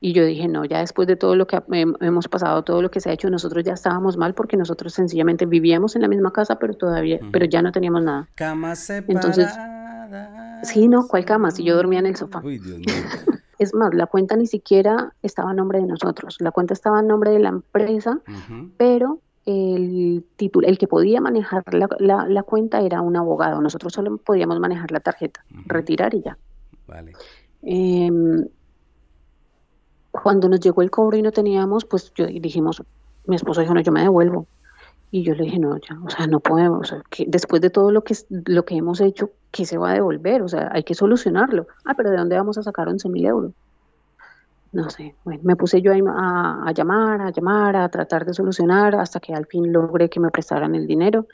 [0.00, 1.62] Y yo dije, no, ya después de todo lo que
[2.00, 5.46] hemos pasado, todo lo que se ha hecho, nosotros ya estábamos mal porque nosotros sencillamente
[5.46, 8.28] vivíamos en la misma casa, pero todavía, pero ya no teníamos nada.
[8.34, 9.48] Camas Entonces,
[10.62, 11.50] sí, no, ¿cuál cama?
[11.50, 12.40] Si yo dormía en el sofá.
[12.44, 12.86] Uy, Dios mío.
[13.58, 16.36] Es más, la cuenta ni siquiera estaba a nombre de nosotros.
[16.40, 18.20] La cuenta estaba a nombre de la empresa,
[18.76, 23.62] pero el título, el que podía manejar la, la, cuenta era un abogado.
[23.62, 26.36] Nosotros solo podíamos manejar la tarjeta, retirar y ya.
[26.86, 27.12] Vale.
[27.62, 28.10] Eh,
[30.22, 32.82] cuando nos llegó el cobro y no teníamos, pues yo dijimos,
[33.26, 34.46] mi esposo dijo, no, yo me devuelvo.
[35.10, 37.70] Y yo le dije, no, ya, o sea, no podemos, o sea, que después de
[37.70, 40.42] todo lo que, lo que hemos hecho, ¿qué se va a devolver?
[40.42, 41.68] O sea, hay que solucionarlo.
[41.84, 43.52] Ah, pero ¿de dónde vamos a sacar 11 mil euros?
[44.72, 48.96] No sé, bueno, me puse yo a, a, llamar, a llamar, a tratar de solucionar
[48.96, 51.26] hasta que al fin logré que me prestaran el dinero.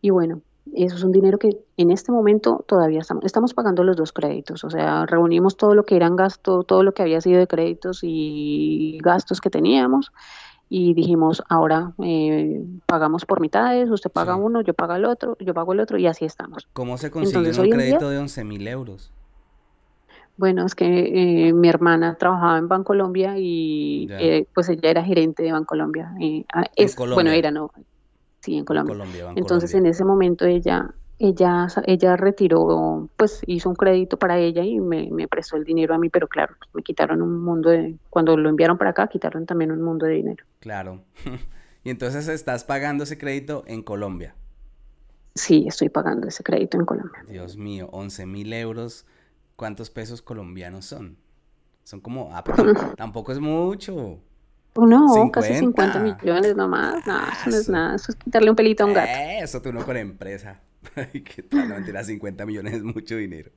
[0.00, 0.42] Y bueno,
[0.74, 4.64] eso es un dinero que en este momento todavía estamos, estamos pagando los dos créditos,
[4.64, 8.00] o sea, reunimos todo lo que eran gastos, todo lo que había sido de créditos
[8.02, 10.12] y gastos que teníamos
[10.68, 15.54] y dijimos, ahora eh, pagamos por mitades, usted paga uno, yo pago el otro, yo
[15.54, 16.66] pago el otro y así estamos.
[16.72, 19.12] ¿Cómo se consigue un crédito de 11 mil euros?
[20.36, 25.42] Bueno, es que eh, mi hermana trabajaba en Bancolombia y eh, pues ella era gerente
[25.42, 26.12] de Bancolombia.
[26.52, 27.70] Ah, es, bueno, era, no,
[28.40, 29.32] Sí, en Colombia.
[29.34, 34.80] Entonces en ese momento ella, ella, ella retiró, pues hizo un crédito para ella y
[34.80, 38.36] me, prestó el dinero a mí, pero claro, pues, me quitaron un mundo de, cuando
[38.36, 40.44] lo enviaron para acá, quitaron también un mundo de dinero.
[40.60, 41.02] Claro.
[41.84, 44.34] y entonces estás pagando ese crédito en Colombia.
[45.34, 47.22] Sí, estoy pagando ese crédito en Colombia.
[47.28, 49.04] Dios mío, 11 mil euros.
[49.54, 51.18] ¿Cuántos pesos colombianos son?
[51.84, 52.42] Son como, ah,
[52.96, 54.18] tampoco es mucho.
[54.76, 57.06] No, casi 50 millones nomás.
[57.06, 57.96] No, eso no es nada.
[57.96, 59.10] Eso es quitarle un pelito a un gato.
[59.42, 60.60] Eso tú no con empresa.
[61.12, 61.68] ¿Qué tal?
[61.68, 63.50] No, mentira, 50 millones es mucho dinero.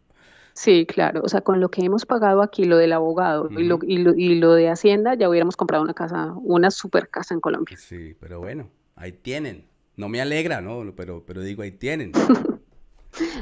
[0.54, 1.22] Sí, claro.
[1.24, 4.14] O sea, con lo que hemos pagado aquí, lo del abogado y, lo, y, lo,
[4.16, 7.78] y, lo, de Hacienda, ya hubiéramos comprado una casa, una super casa en Colombia.
[7.78, 9.66] Sí, pero bueno, ahí tienen.
[9.96, 10.94] No me alegra, ¿no?
[10.96, 12.12] Pero, pero digo, ahí tienen.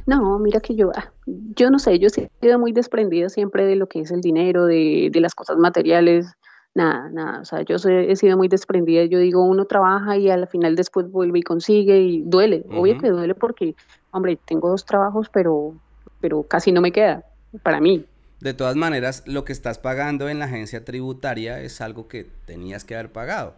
[0.05, 3.75] No, mira que yo, ah, yo no sé, yo he sido muy desprendida siempre de
[3.75, 6.37] lo que es el dinero, de, de las cosas materiales
[6.77, 10.47] nada, nada, o sea, yo he sido muy desprendida, yo digo, uno trabaja y al
[10.47, 13.75] final después vuelve y consigue y duele, obvio que duele porque,
[14.11, 15.73] hombre, tengo dos trabajos, pero,
[16.21, 17.23] pero casi no me queda
[17.63, 18.05] para mí.
[18.41, 22.85] De todas maneras, lo que estás pagando en la agencia tributaria es algo que tenías
[22.85, 23.55] que haber pagado.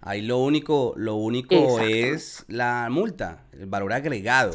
[0.00, 4.54] Ahí lo único, lo único es la multa, el valor agregado.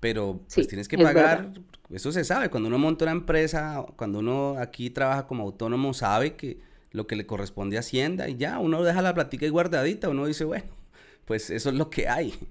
[0.00, 1.54] Pero pues tienes que pagar,
[1.88, 6.34] eso se sabe, cuando uno monta una empresa, cuando uno aquí trabaja como autónomo, sabe
[6.34, 10.08] que lo que le corresponde a Hacienda y ya, uno deja la platica y guardadita,
[10.08, 10.68] uno dice, bueno,
[11.24, 12.32] pues eso es lo que hay.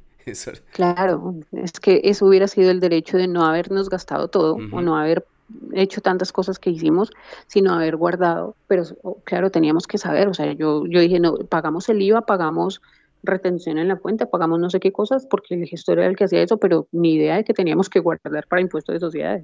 [0.71, 4.95] Claro, es que eso hubiera sido el derecho de no habernos gastado todo o no
[4.95, 5.25] haber
[5.73, 7.11] hecho tantas cosas que hicimos,
[7.47, 8.85] sino haber guardado, pero
[9.25, 12.81] claro, teníamos que saber, o sea, yo, yo dije, no, pagamos el IVA, pagamos
[13.21, 16.23] retención en la cuenta, pagamos no sé qué cosas, porque el gestor era el que
[16.23, 19.43] hacía eso, pero ni idea de que teníamos que guardar para impuestos de sociedades.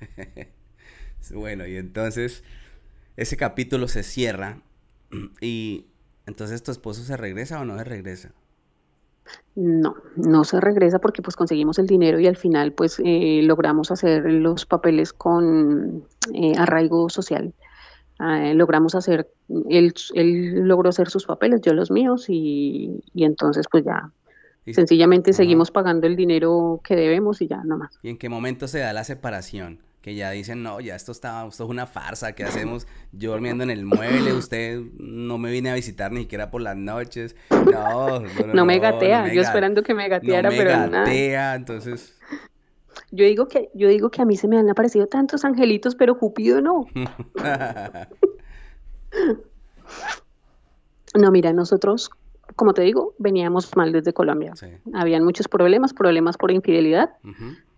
[1.34, 2.42] bueno, y entonces
[3.20, 4.62] ese capítulo se cierra
[5.40, 5.86] y
[6.26, 8.32] entonces tu esposo se regresa o no se regresa.
[9.54, 13.90] No, no se regresa porque pues conseguimos el dinero y al final pues eh, logramos
[13.90, 17.52] hacer los papeles con eh, arraigo social.
[18.18, 19.30] Ah, logramos hacer,
[19.68, 24.10] él, él, logró hacer sus papeles, yo los míos y, entonces pues ya
[24.72, 27.98] sencillamente seguimos pagando el dinero que debemos y ya nomás.
[28.02, 29.80] ¿Y en qué momento se da la separación?
[30.00, 32.86] Que ya dicen, no, ya esto está, esto es una farsa, ¿qué hacemos?
[33.12, 36.76] Yo durmiendo en el mueble, usted no me vine a visitar ni siquiera por las
[36.76, 37.36] noches.
[37.50, 38.20] No,
[38.54, 42.16] no, me gatea, yo esperando que me gateara, no me pero gatea, entonces...
[43.12, 46.16] Yo digo que, yo digo que a mí se me han aparecido tantos angelitos, pero
[46.16, 46.86] Cupido no.
[51.14, 52.10] no, mira, nosotros,
[52.56, 54.54] como te digo, veníamos mal desde Colombia.
[54.94, 57.10] Habían muchos problemas, problemas por infidelidad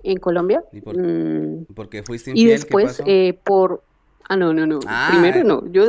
[0.03, 0.65] en Colombia.
[0.73, 2.49] ¿Y por, mm, qué fuiste infiel?
[2.49, 3.83] Y después, eh, por...
[4.29, 4.81] Ah, no, no, no.
[4.87, 5.71] Ah, Primero no.
[5.73, 5.85] Yo,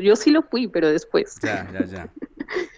[0.00, 1.36] yo, sí lo fui, pero después.
[1.42, 2.12] Ya, ya, ya.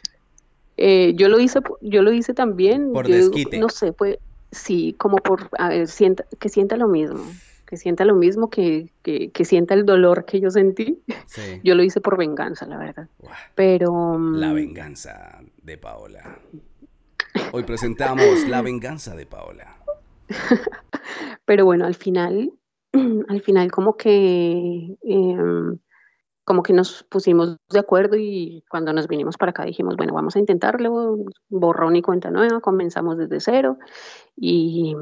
[0.76, 2.92] eh, yo lo hice, yo lo hice también.
[2.92, 3.58] Por desquite.
[3.58, 4.18] No sé, pues
[4.50, 7.24] sí, como por, a ver, sienta, que sienta lo mismo.
[7.66, 11.00] Que sienta lo mismo, que, que, que sienta el dolor que yo sentí.
[11.26, 11.40] Sí.
[11.64, 13.08] Yo lo hice por venganza, la verdad.
[13.54, 14.18] Pero...
[14.18, 16.38] La mm, venganza de Paola.
[17.52, 19.76] Hoy presentamos La venganza de Paola.
[21.44, 22.52] Pero bueno, al final,
[23.28, 25.78] al final como que em,
[26.44, 30.34] como que nos pusimos de acuerdo y cuando nos vinimos para acá dijimos, bueno, vamos
[30.34, 31.16] a intentarlo,
[31.48, 33.78] borrón y cuenta nueva, comenzamos desde cero
[34.36, 34.94] y,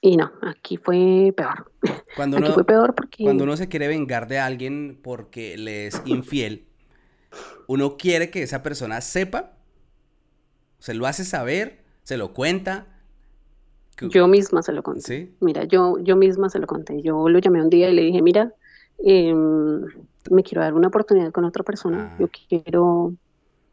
[0.00, 1.70] y no, aquí fue peor.
[2.16, 3.24] Cuando aquí fue peor porque...
[3.24, 6.68] Cuando uno se quiere vengar de alguien porque le es infiel,
[7.66, 9.58] uno quiere que esa persona sepa,
[10.78, 12.86] se lo hace saber, se lo cuenta.
[14.00, 15.00] Yo misma se lo conté.
[15.00, 15.36] ¿Sí?
[15.40, 17.00] Mira, yo, yo misma se lo conté.
[17.02, 18.52] Yo lo llamé un día y le dije, mira,
[18.98, 22.12] eh, me quiero dar una oportunidad con otra persona.
[22.12, 22.16] Ah.
[22.18, 23.14] Yo quiero,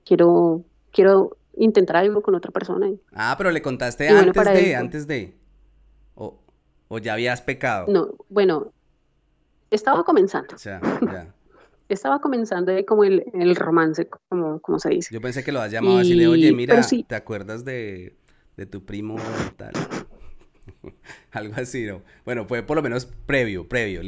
[0.06, 2.90] quiero, quiero intentar algo con otra persona.
[3.14, 5.36] Ah, pero le contaste antes de, antes de.
[6.16, 6.40] O,
[6.88, 7.86] o, ya habías pecado.
[7.90, 8.72] No, bueno,
[9.72, 10.56] estaba comenzando.
[10.56, 11.34] O sea, ya.
[11.90, 15.14] estaba comenzando como el, el romance, como, como, se dice.
[15.14, 18.16] Yo pensé que lo has llamado así de, oye, mira, ¿te acuerdas de,
[18.58, 19.16] de tu primo
[19.58, 19.74] tal?
[21.32, 22.02] Algo así, ¿no?
[22.26, 24.02] Bueno, fue por lo menos previo, previo.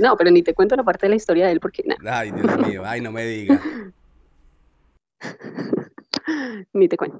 [0.00, 1.84] no, pero ni te cuento la parte de la historia de él porque...
[2.04, 3.60] Ay, Dios mío, ay, no me digas.
[6.72, 7.18] ni te cuento.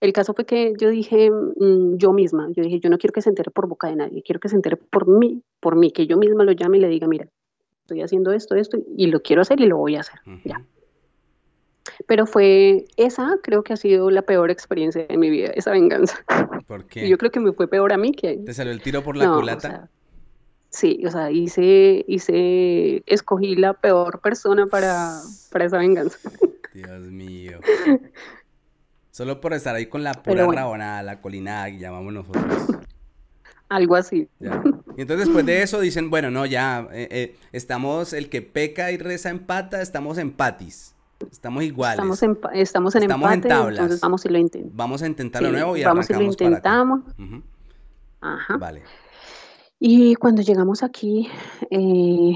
[0.00, 3.22] El caso fue que yo dije, mm, yo misma, yo dije, yo no quiero que
[3.22, 6.06] se entere por boca de nadie, quiero que se entere por mí, por mí, que
[6.06, 7.28] yo misma lo llame y le diga, mira,
[7.80, 10.64] estoy haciendo esto, esto, y lo quiero hacer y lo voy a hacer, ya.
[12.06, 16.24] Pero fue esa, creo que ha sido la peor experiencia de mi vida, esa venganza.
[16.66, 17.08] ¿Por qué?
[17.08, 19.32] yo creo que me fue peor a mí que ¿Te salió el tiro por la
[19.32, 19.88] culata?
[20.70, 26.18] sí, o sea, hice, hice, escogí la peor persona para, para esa venganza.
[26.74, 27.60] Dios mío.
[29.10, 32.44] Solo por estar ahí con la pura rabonada, la colinada que llamamos nosotros.
[33.68, 34.28] Algo así.
[34.40, 38.90] Y entonces después de eso dicen, bueno, no, ya, eh, eh, estamos, el que peca
[38.90, 40.94] y reza empata, estamos en patis.
[41.30, 41.94] Estamos iguales.
[41.94, 44.76] Estamos en, estamos en empate, entonces vamos y lo intentamos.
[44.76, 47.00] Vamos a intentar lo nuevo y vamos y lo intentamos.
[48.20, 48.56] Ajá.
[48.56, 48.82] Vale.
[49.78, 51.28] Y cuando llegamos aquí,
[51.70, 52.34] eh,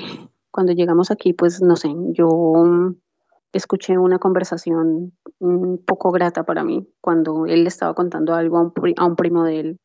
[0.51, 2.65] cuando llegamos aquí, pues no sé, yo
[3.53, 8.63] escuché una conversación un poco grata para mí cuando él le estaba contando algo a
[8.63, 9.81] un, a un primo de él.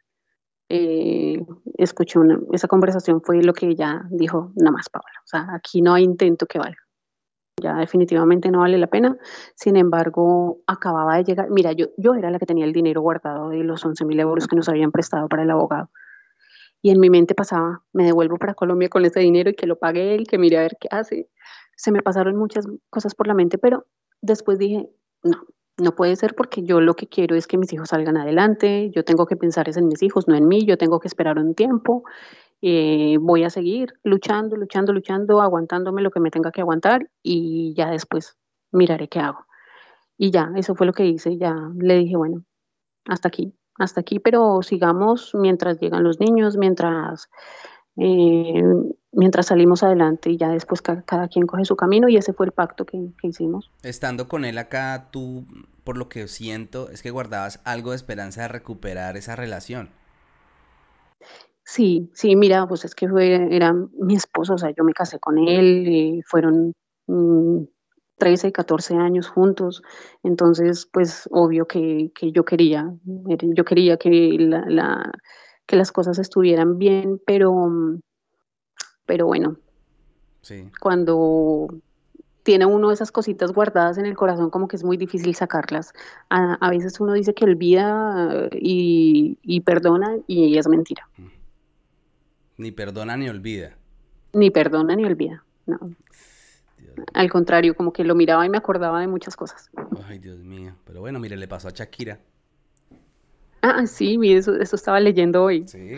[0.70, 1.46] Eh,
[1.78, 5.20] escuché una, esa conversación fue lo que ella dijo, nada más, Paola.
[5.24, 6.82] O sea, aquí no hay intento que valga
[7.62, 9.18] ya definitivamente no vale la pena.
[9.56, 13.50] Sin embargo, acababa de llegar, mira, yo, yo era la que tenía el dinero guardado
[13.50, 15.90] de los 11 mil euros que nos habían prestado para el abogado.
[16.82, 19.78] Y en mi mente pasaba, me devuelvo para Colombia con ese dinero y que lo
[19.78, 21.30] pague él, que mire a ver qué hace.
[21.76, 23.86] Se me pasaron muchas cosas por la mente, pero
[24.22, 24.90] después dije,
[25.24, 25.38] no,
[25.78, 29.04] no puede ser porque yo lo que quiero es que mis hijos salgan adelante, yo
[29.04, 31.56] tengo que pensar es en mis hijos, no en mí, yo tengo que esperar un
[31.56, 32.04] tiempo
[32.62, 37.74] eh, voy a seguir luchando, luchando, luchando, aguantándome lo que me tenga que aguantar y
[37.76, 38.38] ya después
[38.72, 39.46] miraré qué hago.
[40.18, 42.44] Y ya, eso fue lo que hice, ya le dije, bueno,
[43.06, 47.30] hasta aquí, hasta aquí, pero sigamos mientras llegan los niños, mientras,
[47.98, 48.64] eh,
[49.12, 52.52] mientras salimos adelante y ya después cada, quien coge su camino y ese fue el
[52.52, 53.72] pacto que, que hicimos.
[53.82, 55.48] Estando con él acá, tú,
[55.84, 59.90] por lo que siento, es que guardabas algo de esperanza de recuperar esa relación.
[61.72, 65.20] Sí, sí, mira, pues es que fue, era mi esposo, o sea, yo me casé
[65.20, 66.76] con él, y fueron
[68.18, 69.82] 13 y 14 años juntos,
[70.22, 75.14] entonces, pues obvio que, que yo quería, yo quería que, la,
[75.66, 77.70] que las cosas estuvieran bien, pero,
[79.06, 79.56] pero bueno,
[80.42, 80.70] sí.
[80.82, 81.70] cuando
[82.44, 85.94] tiene uno esas cositas guardadas en el corazón como que es muy difícil sacarlas.
[86.30, 91.08] A, veces uno dice que olvida y, y perdona y es mentira.
[92.62, 93.76] Ni perdona ni olvida.
[94.34, 95.80] Ni perdona ni olvida, no.
[97.12, 99.72] Al contrario, como que lo miraba y me acordaba de muchas cosas.
[100.08, 100.76] Ay, Dios mío.
[100.86, 102.20] Pero bueno, mire, le pasó a Shakira.
[103.64, 105.68] Ah, sí, eso, eso estaba leyendo hoy.
[105.68, 105.96] Sí,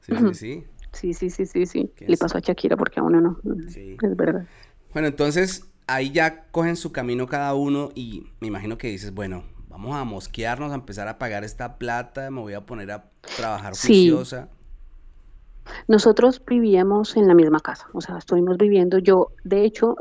[0.00, 0.64] sí, sí, sí.
[0.92, 1.90] Sí, sí, sí, sí, sí.
[2.06, 3.38] Le pasó a Shakira porque a uno no.
[3.70, 3.96] Sí.
[4.02, 4.44] Es verdad.
[4.92, 9.44] Bueno, entonces ahí ya cogen su camino cada uno y me imagino que dices, bueno,
[9.68, 13.72] vamos a mosquearnos, a empezar a pagar esta plata, me voy a poner a trabajar
[13.72, 14.50] juiciosa.
[15.88, 19.96] Nosotros vivíamos en la misma casa, o sea, estuvimos viviendo, yo de hecho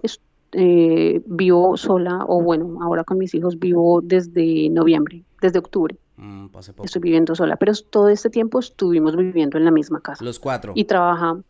[0.51, 5.97] eh, vivo sola, o bueno, ahora con mis hijos vivo desde noviembre, desde octubre.
[6.17, 6.47] Mm,
[6.83, 10.23] Estoy viviendo sola, pero todo este tiempo estuvimos viviendo en la misma casa.
[10.23, 10.73] Los cuatro.
[10.75, 11.43] Y trabajamos,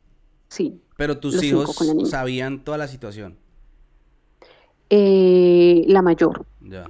[0.48, 0.80] sí.
[0.96, 1.76] Pero tus hijos
[2.06, 3.38] sabían toda la situación.
[4.90, 6.46] Eh, la mayor.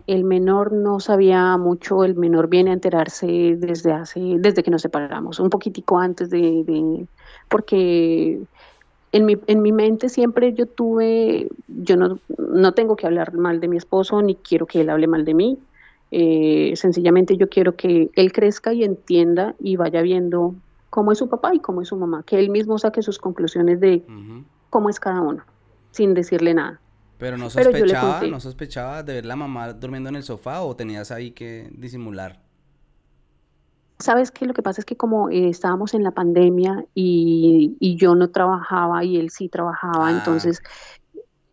[0.07, 4.81] El menor no sabía mucho, el menor viene a enterarse desde hace, desde que nos
[4.81, 7.07] separamos, un poquitico antes de,
[7.53, 8.39] porque
[9.11, 13.59] en mi, en mi mente siempre yo tuve, yo no, no tengo que hablar mal
[13.59, 15.59] de mi esposo, ni quiero que él hable mal de mí,
[16.09, 20.55] eh, sencillamente yo quiero que él crezca y entienda y vaya viendo
[20.89, 23.79] cómo es su papá y cómo es su mamá, que él mismo saque sus conclusiones
[23.79, 24.01] de
[24.71, 25.43] cómo es cada uno.
[25.91, 26.81] sin decirle nada.
[27.19, 31.11] Pero no sospechaba, no sospechaba de ver la mamá durmiendo en el sofá o tenías
[31.11, 32.42] ahí que disimular.
[34.03, 37.95] Sabes que lo que pasa es que como eh, estábamos en la pandemia y, y,
[37.95, 40.11] yo no trabajaba y él sí trabajaba, ah.
[40.11, 40.61] entonces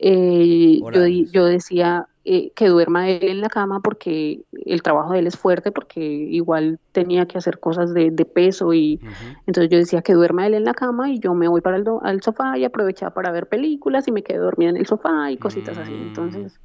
[0.01, 5.21] eh, yo, yo, decía, eh, que duerma él en la cama porque el trabajo de
[5.21, 9.01] él es fuerte, porque igual tenía que hacer cosas de, peso y
[9.47, 11.85] entonces yo decía que duerma él en la cama y yo me voy para el
[12.03, 15.37] al sofá y aprovechaba para ver películas y me quedé dormida en el sofá y
[15.37, 15.93] cositas así.
[15.93, 16.09] Mm.
[16.09, 16.61] Entonces,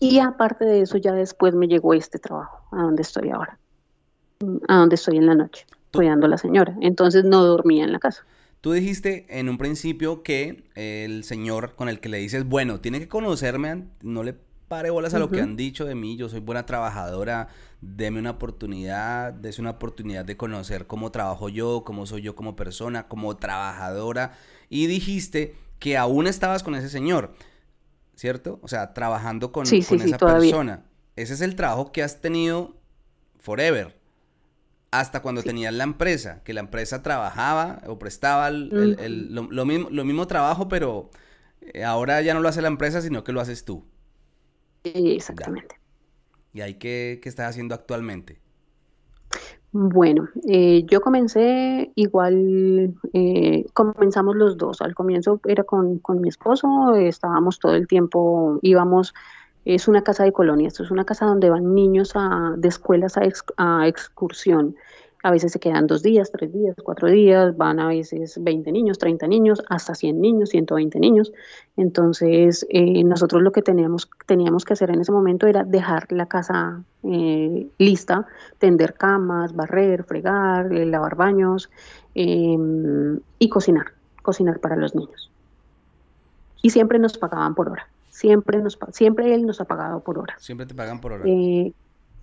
[0.00, 3.58] y aparte de eso ya después me llegó este trabajo, a donde estoy ahora,
[4.68, 6.76] a donde estoy en la noche, cuidando a la señora.
[6.80, 8.24] Entonces no dormía en la casa.
[8.64, 12.98] Tú dijiste en un principio que el señor con el que le dices, bueno, tiene
[12.98, 14.34] que conocerme, no le
[14.68, 17.48] pare bolas a lo que han dicho de mí, yo soy buena trabajadora,
[17.82, 22.56] deme una oportunidad, dese una oportunidad de conocer cómo trabajo yo, cómo soy yo como
[22.56, 24.32] persona, como trabajadora,
[24.70, 27.34] y dijiste que aún estabas con ese señor,
[28.16, 28.60] ¿cierto?
[28.62, 30.84] O sea, trabajando con, esa persona.
[31.16, 32.74] Ese es el trabajo que has tenido
[33.38, 33.94] forever
[35.00, 40.26] hasta cuando tenías la empresa, que la empresa trabajaba o prestaba lo, mismo, lo mismo
[40.28, 41.10] trabajo, pero
[41.60, 43.84] eh, ahora ya no lo hace la empresa, sino que lo haces tú.
[44.84, 45.80] Exactamente.
[46.52, 48.38] ¿Y ahí qué, qué estás haciendo actualmente?
[49.72, 54.80] Bueno, eh, yo comencé igual, eh, comenzamos los dos.
[54.80, 59.12] Al comienzo era con, con mi esposo, estábamos todo el tiempo, íbamos
[59.64, 63.16] es una casa de colonia, esto es una casa donde van niños a, de escuelas
[63.56, 64.76] a, excursión.
[65.22, 68.98] A veces se quedan dos días, tres días, cuatro días, van a veces 20 niños,
[68.98, 71.32] 30 niños, hasta 100 niños, 120 niños.
[71.78, 76.26] Entonces, eh, nosotros lo que teníamos, teníamos que hacer en ese momento era dejar la
[76.26, 78.26] casa eh, lista,
[78.58, 81.70] tender camas, barrer, fregar, eh, lavar baños
[82.14, 85.30] em, y cocinar, cocinar para los niños.
[86.60, 87.88] Y siempre nos pagaban por hora.
[88.14, 90.36] Siempre, nos, siempre él nos ha pagado por hora.
[90.38, 91.24] Siempre te pagan por hora.
[91.26, 91.72] Eh,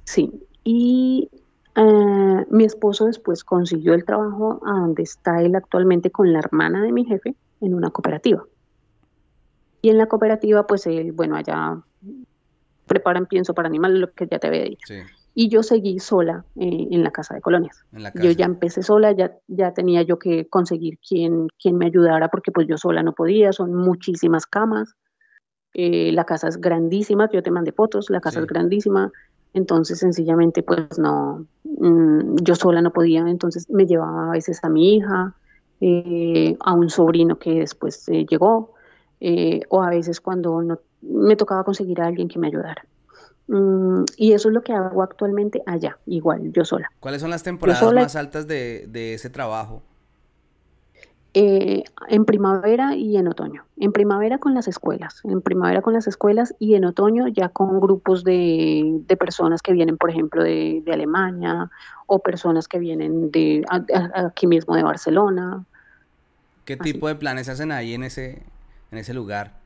[0.06, 0.32] sí.
[0.64, 1.30] Y
[1.76, 6.82] eh, mi esposo después consiguió el trabajo a donde está él actualmente con la hermana
[6.82, 8.46] de mi jefe en una cooperativa.
[9.82, 11.82] Y en la cooperativa, pues él, bueno, allá
[12.86, 14.94] preparan pienso para animales, lo que ya te había dicho.
[15.36, 17.84] Y yo seguí sola eh, en la casa de colonias.
[18.16, 22.54] Yo ya empecé sola, ya, ya tenía yo que conseguir quien, quien me ayudara porque
[22.54, 24.96] pues yo sola no podía, son muchísimas camas.
[25.74, 29.12] Eh, la casa es grandísima, yo te mandé fotos, la casa es grandísima,
[29.54, 34.70] entonces sencillamente pues no, mm, yo sola no podía, entonces me llevaba a veces a
[34.70, 35.34] mi hija,
[35.80, 38.74] eh, a un sobrino que después eh, llegó,
[39.70, 42.84] o a veces cuando no, me tocaba conseguir a alguien que me ayudara.
[43.48, 46.92] Mm, y eso es lo que hago actualmente allá, igual, yo sola.
[47.00, 49.84] ¿Cuáles son las temporadas más altas de, de ese trabajo?
[51.34, 53.64] Eh, en primavera y en otoño.
[53.78, 57.80] En primavera con las escuelas, en primavera con las escuelas y en otoño ya con
[57.80, 61.72] grupos de, personas que vienen, por ejemplo, de, Alemania
[62.06, 63.64] o personas que vienen de
[64.14, 65.64] aquí mismo de Barcelona.
[66.66, 68.44] ¿Qué tipo de planes hacen ahí en ese,
[68.92, 69.61] en ese lugar?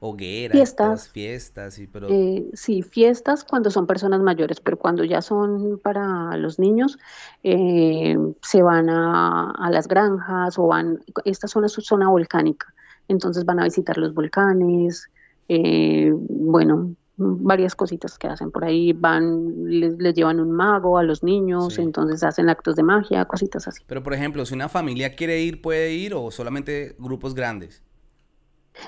[0.00, 2.08] Hogueras, fiestas, fiestas y pero...
[2.08, 6.98] Eh, sí, fiestas cuando son personas mayores, pero cuando ya son para los niños,
[7.42, 12.72] eh, se van a, las granjas o van, esta zona es su zona volcánica,
[13.08, 15.10] entonces van a visitar los volcanes,
[15.48, 21.24] eh, bueno, varias cositas que hacen por ahí, van, les, llevan un mago a los
[21.24, 23.82] niños, entonces hacen actos de magia, cositas así.
[23.86, 27.82] Pero por ejemplo, si una familia quiere ir, ¿puede ir o solamente grupos grandes?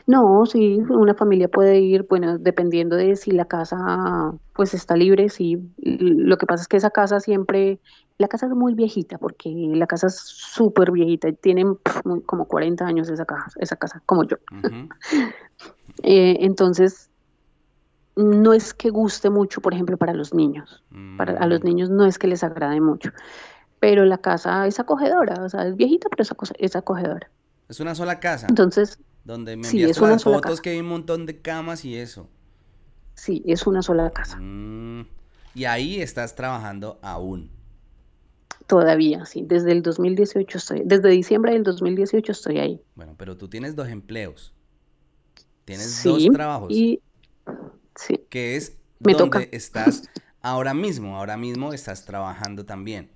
[0.07, 5.29] No, sí, una familia puede ir, bueno, dependiendo de si la casa pues está libre,
[5.29, 5.59] sí.
[5.79, 7.81] Lo que pasa es que esa casa siempre,
[8.19, 11.65] la casa es muy viejita, porque la casa es súper viejita, tiene
[12.27, 14.37] como 40 años esa casa, esa casa como yo.
[16.03, 17.11] Eh, entonces,
[18.17, 20.83] no es que guste mucho, por ejemplo, para los niños.
[21.19, 21.67] Para a los mm.
[21.67, 23.11] niños no es que les agrade mucho,
[23.81, 27.29] pero la casa es acogedora, o sea, es viejita, pero es, es acogedora.
[27.69, 28.47] Es una sola casa.
[28.49, 32.29] Entonces, donde me enviaste las fotos que hay un montón de camas y eso.
[33.15, 34.39] Sí, es una sola casa.
[34.41, 35.07] Mm,
[35.55, 37.51] y ahí estás trabajando aún.
[38.67, 39.43] Todavía, sí.
[39.47, 42.81] Desde el 2018 estoy, desde diciembre del 2018 estoy ahí.
[42.95, 44.55] Bueno, pero tú tienes dos empleos.
[45.65, 46.71] Tienes dos trabajos.
[46.73, 47.03] Y
[47.97, 48.21] sí.
[48.29, 50.09] Que es donde estás
[50.41, 51.17] ahora mismo.
[51.17, 53.11] Ahora mismo estás trabajando también.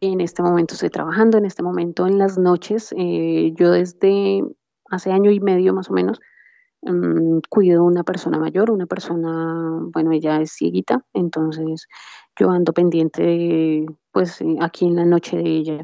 [0.00, 2.94] En este momento estoy trabajando, en este momento en las noches.
[2.96, 4.42] Eh, yo desde
[4.90, 6.20] hace año y medio más o menos,
[6.82, 11.88] um, cuido una persona mayor, una persona, bueno, ella es cieguita, entonces
[12.38, 15.82] yo ando pendiente, pues, eh, aquí en la noche de ella.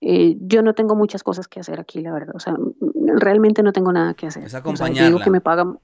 [0.00, 2.36] Eh, yo no tengo muchas cosas que hacer aquí, la verdad.
[2.36, 2.54] O sea,
[3.16, 4.44] realmente no tengo nada que hacer.
[4.44, 5.06] Es acompañarla.
[5.06, 5.78] digo que me pagan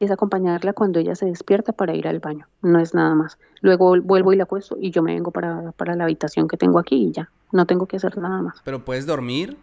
[0.00, 3.38] es acompañarla cuando ella se despierta para ir al baño, no es nada más.
[3.60, 6.78] Luego vuelvo y la acuesto y yo me vengo para, para la habitación que tengo
[6.78, 8.60] aquí y ya, no tengo que hacer nada más.
[8.64, 9.56] ¿Pero puedes dormir?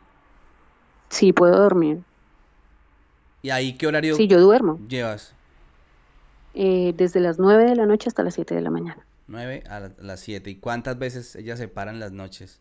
[1.09, 2.01] Sí, puedo dormir.
[3.45, 4.79] ¿Y ahí qué horario Sí, yo duermo.
[4.89, 5.35] llevas?
[6.55, 9.05] Eh, desde las 9 de la noche hasta las 7 de la mañana.
[9.27, 10.49] 9 a la- las 7.
[10.49, 12.59] ¿Y cuántas veces ella se para en las noches?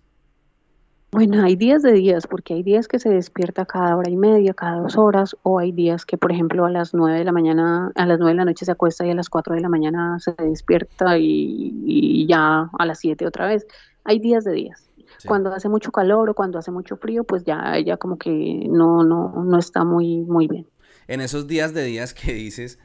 [1.10, 4.52] Bueno, hay días de días, porque hay días que se despierta cada hora y media,
[4.52, 7.90] cada dos horas, o hay días que, por ejemplo, a las 9 de la mañana,
[7.94, 10.18] a las 9 de la noche se acuesta y a las 4 de la mañana
[10.18, 13.66] se despierta y, y ya a las 7 otra vez.
[14.04, 14.90] Hay días de días.
[15.18, 15.28] Sí.
[15.28, 19.04] Cuando hace mucho calor o cuando hace mucho frío, pues ya ella como que no,
[19.04, 20.66] no, no está muy, muy bien.
[21.08, 22.78] En esos días de días que dices,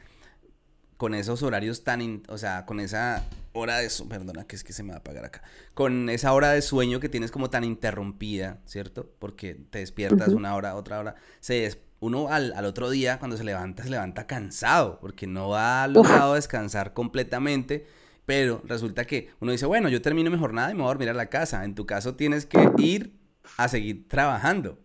[0.96, 4.72] con esos horarios tan, in- o sea, con esa hora de perdona, que es que
[4.72, 5.42] se me va a apagar acá,
[5.74, 9.10] con esa hora de sueño que tienes como tan interrumpida, ¿cierto?
[9.18, 13.44] Porque te despiertas una hora, otra hora, se uno al, al otro día cuando se
[13.44, 17.86] levanta, se levanta cansado, porque no ha logrado descansar completamente,
[18.26, 21.08] pero resulta que uno dice, bueno, yo termino mi jornada y me voy a dormir
[21.10, 23.18] a la casa, en tu caso tienes que ir
[23.56, 24.78] a seguir trabajando.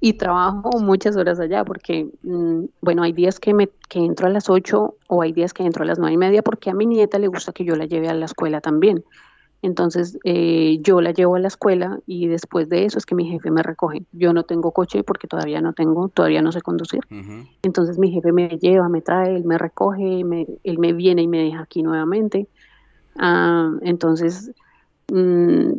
[0.00, 4.30] Y trabajo muchas horas allá porque, mm, bueno, hay días que, me, que entro a
[4.30, 6.86] las 8 o hay días que entro a las 9 y media porque a mi
[6.86, 9.04] nieta le gusta que yo la lleve a la escuela también.
[9.62, 13.26] Entonces, eh, yo la llevo a la escuela y después de eso es que mi
[13.26, 14.04] jefe me recoge.
[14.12, 17.00] Yo no tengo coche porque todavía no tengo, todavía no sé conducir.
[17.62, 21.28] Entonces mi jefe me lleva, me trae, él me recoge, me- él me viene y
[21.28, 22.48] me deja aquí nuevamente.
[23.18, 24.52] Ah, entonces,
[25.12, 25.72] mm,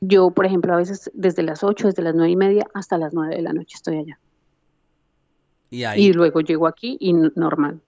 [0.00, 3.12] yo, por ejemplo, a veces desde las 8, desde las 9 y media hasta las
[3.14, 4.18] 9 de la noche estoy allá.
[5.70, 7.80] Y ahí, Y luego llego aquí y normal.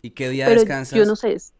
[0.00, 0.98] ¿y qué día Pero descansas?
[0.98, 1.52] yo no sé, es-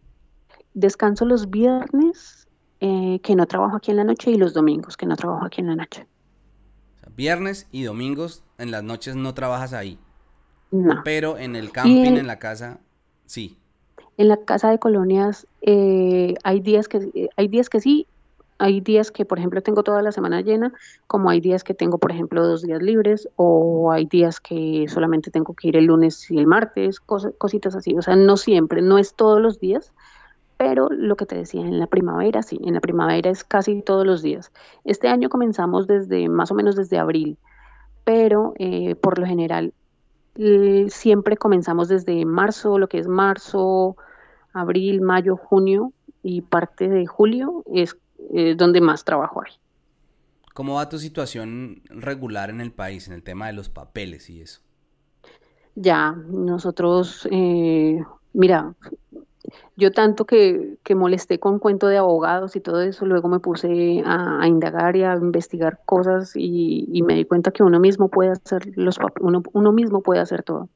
[0.74, 2.48] descanso los viernes
[2.80, 5.60] eh, que no trabajo aquí en la noche y los domingos que no trabajo aquí
[5.60, 6.06] en la noche.
[6.96, 9.98] O sea, viernes y domingos en las noches no trabajas ahí,
[10.72, 11.02] No.
[11.04, 12.80] pero en el camping, en- en la casa,
[13.26, 13.56] sí.
[14.16, 18.08] En la casa de colonias eh, hay días que eh, hay días que sí,
[18.62, 20.72] hay días que por ejemplo tengo toda la semana llena,
[21.08, 25.32] como hay días que tengo por ejemplo dos días libres o hay días que solamente
[25.32, 27.96] tengo que ir el lunes y el martes, cositas así.
[27.98, 29.92] O sea, no siempre, no es todos los días,
[30.58, 34.06] pero lo que te decía en la primavera, sí, en la primavera es casi todos
[34.06, 34.52] los días.
[34.84, 37.38] Este año comenzamos desde más o menos desde abril,
[38.04, 39.74] pero eh, por lo general
[40.88, 43.96] siempre comenzamos desde marzo, lo que es marzo,
[44.52, 45.92] abril, mayo, junio
[46.22, 47.96] y parte de julio es
[48.34, 49.52] eh, donde más trabajo hay.
[50.54, 54.40] ¿Cómo va tu situación regular en el país, en el tema de los papeles y
[54.40, 54.60] eso?
[55.74, 58.04] Ya, nosotros, eh,
[58.34, 58.74] mira,
[59.76, 64.02] yo tanto que, que molesté con cuento de abogados y todo eso, luego me puse
[64.04, 68.08] a, a indagar y a investigar cosas y, y me di cuenta que uno mismo
[68.10, 70.68] puede hacer los uno, uno mismo puede hacer todo.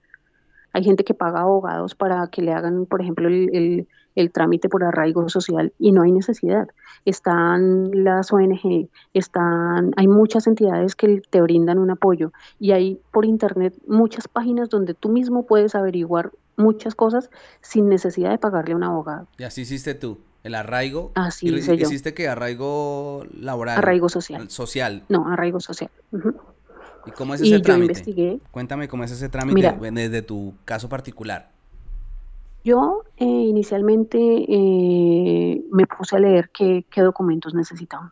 [0.73, 4.69] Hay gente que paga abogados para que le hagan, por ejemplo, el, el- el trámite
[4.69, 6.69] por arraigo social y no hay necesidad.
[7.05, 13.25] Están las ONG, están, hay muchas entidades que te brindan un apoyo y hay por
[13.25, 18.77] internet muchas páginas donde tú mismo puedes averiguar muchas cosas sin necesidad de pagarle a
[18.77, 19.29] un abogado.
[19.39, 21.13] Y así hiciste tú, el arraigo.
[21.15, 21.87] Así hice yo.
[21.87, 23.79] hiciste que arraigo laboral.
[23.79, 24.49] Arraigo social.
[24.49, 25.05] Social.
[25.09, 25.91] No, arraigo social.
[27.05, 27.93] ¿Y cómo es Y ese yo trámite?
[27.93, 28.41] investigué.
[28.51, 29.79] Cuéntame cómo es ese trámite Mira.
[29.93, 31.51] desde tu caso particular.
[32.67, 38.11] Yo eh, inicialmente eh, me puse a leer qué, qué documentos necesitaban.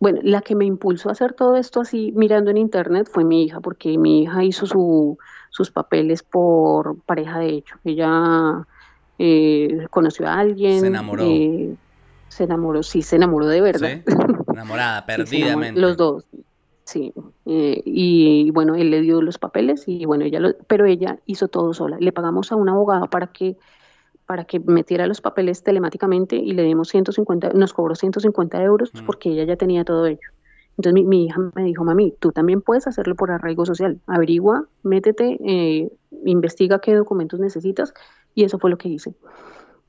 [0.00, 3.44] Bueno, la que me impulsó a hacer todo esto así mirando en internet fue mi
[3.44, 5.16] hija, porque mi hija hizo su,
[5.50, 7.76] sus papeles por pareja de hecho.
[7.84, 8.66] Ella
[9.16, 10.80] eh, conoció a alguien.
[10.80, 11.22] Se enamoró.
[11.28, 11.76] eh,
[12.26, 13.92] se enamoró, sí, se enamoró de verdad.
[13.94, 14.12] ¿Sí?
[14.52, 15.80] Enamorada, Sí, se enamoró, perdidamente.
[15.80, 16.26] Los dos,
[16.84, 17.12] sí.
[17.46, 21.48] Eh, y bueno, él le dio los papeles y bueno, ella lo, pero ella hizo
[21.48, 21.96] todo sola.
[22.00, 23.56] Le pagamos a un abogado para que
[24.26, 29.04] para que metiera los papeles telemáticamente y le dimos 150, nos cobró 150 euros Mm.
[29.04, 30.28] porque ella ya tenía todo ello.
[30.78, 34.00] Entonces mi, mi hija me dijo, mami, tú también puedes hacerlo por arraigo social.
[34.06, 35.90] Averigua, métete, eh,
[36.24, 37.92] investiga qué documentos necesitas
[38.34, 39.14] y eso fue lo que hice.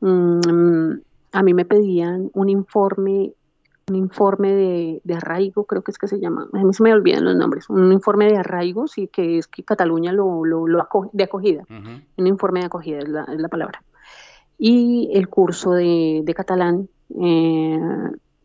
[0.01, 0.91] Mm,
[1.31, 3.33] a mí me pedían un informe
[3.89, 6.93] un informe de, de arraigo, creo que es que se llama, a mí se me
[6.93, 10.79] olvidan los nombres, un informe de arraigo, sí, que es que Cataluña lo, lo, lo
[10.79, 11.63] aco- de acogida,
[12.17, 13.83] un informe de acogida es la, es la palabra.
[14.57, 16.87] Y el curso de, de catalán
[17.21, 17.79] eh,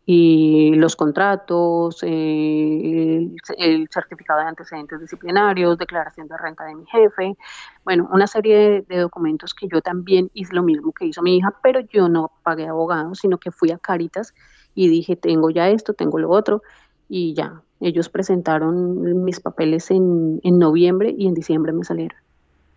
[0.05, 6.85] y los contratos, eh, el, el certificado de antecedentes disciplinarios, declaración de renta de mi
[6.87, 7.37] jefe,
[7.85, 11.37] bueno, una serie de, de documentos que yo también hice lo mismo que hizo mi
[11.37, 14.33] hija, pero yo no pagué abogado, sino que fui a Caritas
[14.75, 16.61] y dije, tengo ya esto, tengo lo otro,
[17.07, 22.17] y ya, Ellos presentaron mis papeles en, en noviembre y en diciembre me salieron.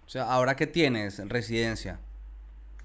[0.07, 1.21] O sea, ¿ahora qué tienes?
[1.29, 1.99] Residencia.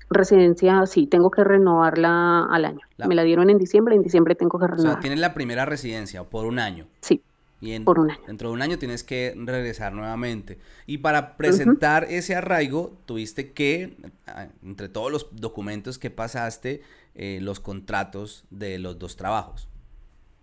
[0.10, 2.80] Residencia, sí, tengo que renovarla al año.
[3.08, 4.90] Me la dieron en diciembre, en diciembre tengo que renovar.
[4.90, 6.88] O sea, tienes la primera residencia por un año.
[7.02, 7.22] Sí.
[7.60, 8.22] Y por un año.
[8.28, 10.60] Dentro de un año tienes que regresar nuevamente.
[10.86, 13.98] Y para presentar ese arraigo, tuviste que,
[14.28, 16.84] ah, entre todos los documentos que pasaste,
[17.16, 19.68] eh, los contratos de los dos trabajos.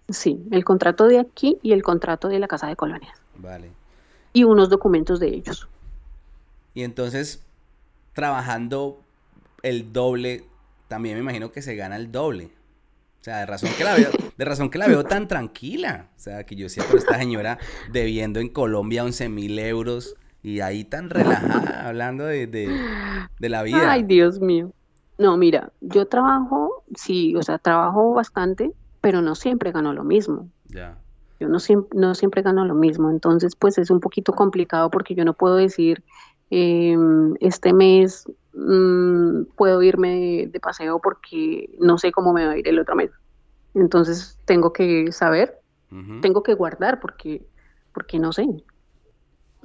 [0.08, 3.16] Sí, el contrato de aquí y el contrato de la Casa de Colonias.
[3.36, 3.70] Vale.
[4.32, 5.68] Y unos documentos de ellos.
[6.74, 7.44] Y entonces,
[8.12, 9.00] trabajando
[9.62, 10.44] el doble,
[10.88, 12.50] también me imagino que se gana el doble.
[13.24, 16.10] O sea, de razón que la veo, de razón que la veo tan tranquila.
[16.14, 17.58] O sea, que yo siempre esta señora
[17.90, 23.90] debiendo en Colombia 11 mil euros y ahí tan relajada hablando de, de, la vida.
[23.90, 24.72] Ay, Dios mío.
[25.16, 30.50] No, mira, yo trabajo, sí, o sea, trabajo bastante, pero no siempre gano lo mismo.
[30.66, 30.98] Ya.
[31.40, 35.14] Yo no siempre, no siempre gano lo mismo, entonces pues es un poquito complicado porque
[35.14, 36.04] yo no puedo decir,
[36.50, 38.26] em, este mes
[38.56, 42.94] Mm, puedo irme de, paseo porque no sé cómo me va a ir el otro
[42.94, 43.10] mes.
[43.74, 45.58] Entonces tengo que saber,
[46.20, 47.44] tengo que guardar porque,
[47.92, 48.46] porque no sé.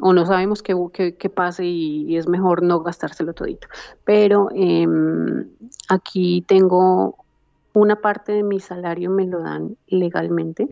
[0.01, 0.75] O no sabemos qué,
[1.17, 3.67] qué, pase y, es mejor no gastárselo todito.
[4.05, 5.49] Pero em,
[5.89, 7.25] aquí tengo
[7.73, 10.67] una parte de mi salario me lo dan legalmente.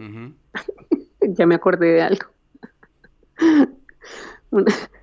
[1.21, 2.25] ya me acordé de algo.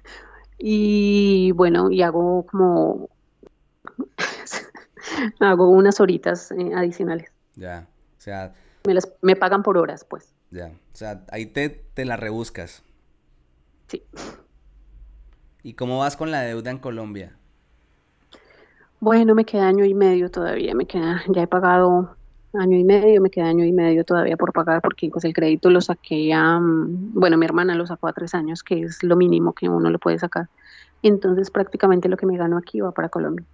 [0.59, 3.09] Y bueno, y hago como,
[5.41, 7.31] hago unas horitas eh, adicionales.
[7.57, 7.87] Ya,
[8.19, 8.53] o sea...
[8.87, 10.35] Me, las, me pagan por horas, pues.
[10.51, 12.83] Ya, o sea, ahí te, te la rebuscas.
[13.89, 14.03] Sí.
[15.63, 17.37] ¿Y cómo vas con la deuda en Colombia?
[19.01, 22.17] Bueno, me queda año y medio todavía, me queda, ya he pagado
[22.59, 25.71] año y medio, me queda año y medio todavía por pagar porque pues el crédito
[25.71, 29.53] lo saqué a, bueno, mi hermana lo sacó a tres años, que es lo mínimo
[29.53, 30.49] que uno le puede sacar.
[31.03, 33.45] Entonces prácticamente lo que me gano aquí va para Colombia.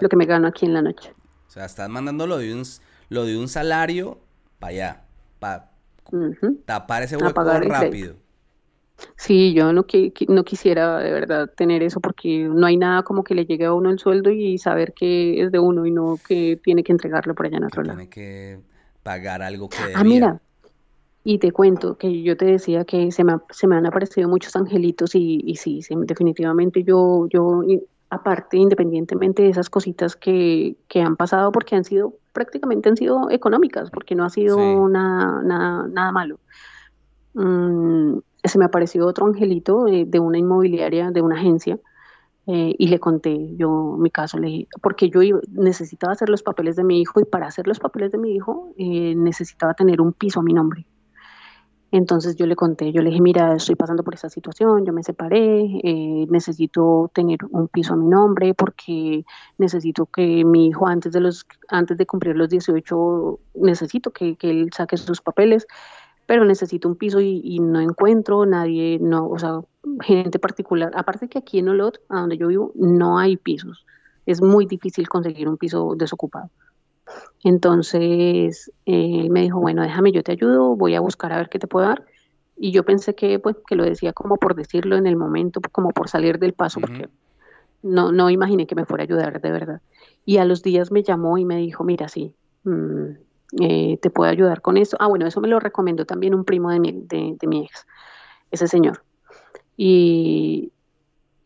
[0.00, 1.12] lo que me gano aquí en la noche.
[1.48, 2.62] O sea, estás mandando lo de un,
[3.08, 4.18] lo de un salario
[4.58, 5.02] para allá,
[5.38, 5.70] para
[6.64, 8.14] tapar ese hueco rápido.
[9.16, 9.84] Sí, yo no,
[10.28, 13.72] no quisiera de verdad tener eso porque no hay nada como que le llegue a
[13.72, 17.34] uno el sueldo y saber que es de uno y no que tiene que entregarlo
[17.34, 17.98] por allá en otro lado.
[17.98, 18.60] Tiene que
[19.02, 20.40] pagar algo que Ah, mira,
[21.22, 24.56] y te cuento que yo te decía que se me, se me han aparecido muchos
[24.56, 27.62] angelitos y, y sí, definitivamente yo, yo,
[28.08, 33.30] aparte, independientemente de esas cositas que, que han pasado, porque han sido, prácticamente han sido
[33.30, 36.40] económicas, porque no ha sido nada, nada, nada malo.
[37.34, 41.78] Mm, se me apareció otro angelito de, una inmobiliaria, de una agencia,
[42.46, 45.20] eh, y le conté yo mi caso, le porque yo
[45.50, 48.72] necesitaba hacer los papeles de mi hijo y para hacer los papeles de mi hijo
[48.76, 50.86] eh, necesitaba tener un piso a mi nombre.
[51.92, 55.02] Entonces yo le conté, yo le dije, mira, estoy pasando por esta situación, yo me
[55.02, 59.24] separé, eh, necesito tener un piso a mi nombre porque
[59.58, 64.50] necesito que mi hijo antes de, los, antes de cumplir los 18, necesito que, que
[64.50, 65.66] él saque sus papeles
[66.30, 69.62] pero necesito un piso y, no encuentro nadie, no, o sea,
[70.00, 70.92] gente particular.
[70.94, 73.84] Aparte que aquí en Olot, a donde yo vivo, no hay pisos.
[74.26, 76.48] Es muy difícil conseguir un piso desocupado.
[77.42, 81.58] Entonces, él me dijo, bueno, déjame, yo te ayudo, voy a buscar a ver qué
[81.58, 82.04] te puedo dar.
[82.56, 85.90] Y yo pensé que, pues, que lo decía como por decirlo en el momento, como
[85.90, 87.08] por salir del paso, porque
[87.82, 89.80] no, no imaginé que me fuera a ayudar de verdad.
[90.24, 93.14] Y a los días me llamó y me dijo, mira, sí, mmm,
[93.58, 94.96] eh, te puede ayudar con eso.
[95.00, 97.86] Ah, bueno, eso me lo recomendó también un primo de mi, de, mi ex,
[98.50, 99.02] ese señor.
[99.76, 100.72] Y,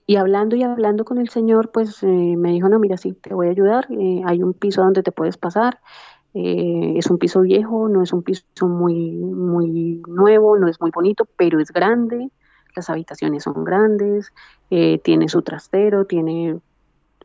[0.07, 3.33] y, hablando y hablando con el señor, pues eh, me dijo, no, mira, sí, te
[3.33, 5.81] voy a ayudar, eh, hay un piso donde te puedes pasar,
[6.37, 11.29] es un piso viejo, no es un piso muy, muy nuevo, no es muy bonito,
[11.37, 12.29] pero es grande,
[12.75, 14.33] las habitaciones son grandes,
[14.69, 16.59] tiene su trastero, tiene,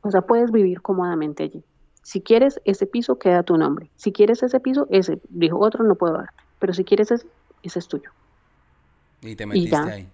[0.03, 1.63] o sea, puedes vivir cómodamente allí.
[2.09, 3.91] Si quieres ese piso, queda tu nombre.
[3.95, 5.21] Si quieres ese piso, ese.
[5.29, 6.31] Dijo otro, no puedo dar.
[6.57, 7.27] Pero si quieres ese,
[7.61, 8.09] ese es tuyo.
[9.21, 10.09] Y te metiste ahí.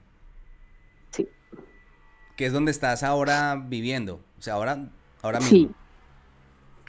[1.12, 1.30] Sí.
[2.36, 4.16] ¿Qué es donde estás ahora viviendo?
[4.38, 4.90] O sea, ahora,
[5.22, 5.58] ahora mismo.
[5.58, 5.72] Sí.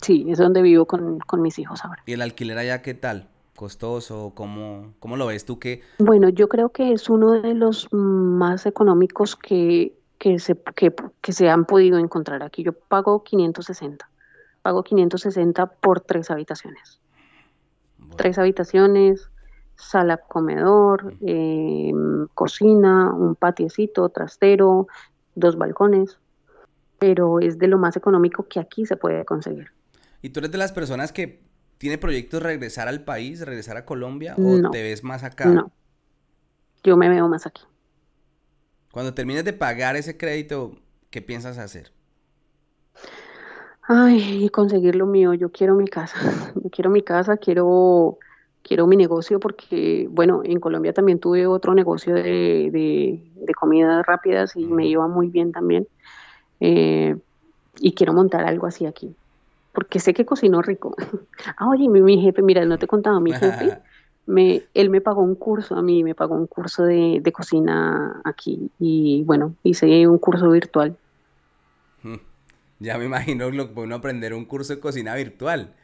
[0.03, 2.03] Sí, es donde vivo con, mis hijos ahora.
[2.05, 3.29] ¿Y el alquiler allá qué tal?
[3.55, 4.33] ¿Costoso?
[4.35, 5.61] ¿Cómo, cómo lo ves tú?
[5.61, 10.93] que Bueno, yo creo que es uno de los más económicos que, que, se, que,
[11.21, 12.65] que se han podido encontrar aquí.
[12.65, 14.05] Yo pago 560
[14.67, 17.01] pago 560 por tres habitaciones.
[18.17, 19.31] Tres habitaciones,
[19.77, 24.89] sala, comedor, em, cocina, un patiecito, trastero,
[25.37, 26.19] dos balcones,
[26.99, 29.71] pero es de lo más económico que aquí se puede conseguir.
[30.21, 31.45] ¿Y tú eres de las personas que
[31.79, 35.47] tiene proyectos regresar al país, regresar a Colombia o te ves más acá?
[35.47, 35.71] No,
[36.83, 37.63] yo me veo más aquí.
[38.91, 40.75] Cuando termines de pagar ese crédito,
[41.11, 41.93] ¿qué piensas hacer?
[43.89, 45.33] Ay, conseguir lo mío.
[45.35, 46.17] Yo quiero mi casa.
[46.63, 48.19] Yo quiero mi casa, quiero,
[48.63, 54.57] quiero mi negocio porque, bueno, en Colombia también tuve otro negocio de, de, comidas rápidas
[54.57, 55.87] y me iba muy bien también.
[56.61, 57.17] Eh,
[57.79, 59.15] y quiero montar algo así aquí.
[59.73, 60.97] Porque sé que cocino rico.
[61.57, 63.71] ah, oye, mi, mi, jefe, mira, no te he contado, mi jefe,
[64.27, 68.21] me, él me pagó un curso a mí, me pagó un curso de, de cocina
[68.25, 68.73] aquí.
[68.81, 70.99] Y bueno, hice un curso virtual.
[72.79, 75.75] Ya me imagino lo que puede aprender un curso de cocina virtual.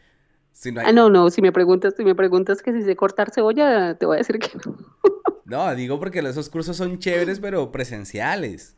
[0.73, 3.95] no Ah, no, no, si me preguntas, si me preguntas que si sé cortar cebolla,
[3.95, 4.77] te voy a decir que no.
[5.45, 8.77] no, digo porque esos cursos son chéveres, pero presenciales.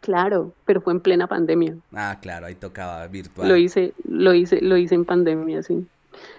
[0.00, 1.76] Claro, pero fue en plena pandemia.
[1.92, 3.48] Ah, claro, ahí tocaba virtual.
[3.48, 5.86] Lo hice, lo hice, lo hice en pandemia, sí.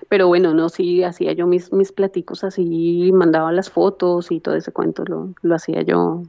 [0.08, 4.56] Pero bueno, no, sí, hacía yo mis, mis platicos así, mandaba las fotos y todo
[4.56, 6.24] ese cuento, lo, lo hacía yo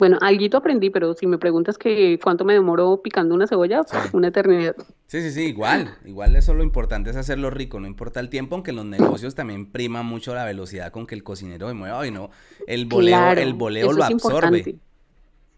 [0.00, 3.82] bueno, algo aprendí, pero si me preguntas que cuánto me demoró picando una cebolla,
[4.12, 4.74] una eternidad.
[5.06, 5.94] Sí, sí, sí, igual.
[6.06, 9.34] Igual eso lo importante es hacerlo rico, no importa el tiempo, aunque en los negocios
[9.34, 12.30] también prima mucho la velocidad con que el cocinero se mueva y no,
[12.66, 14.78] el boleo, el boleo lo absorbe.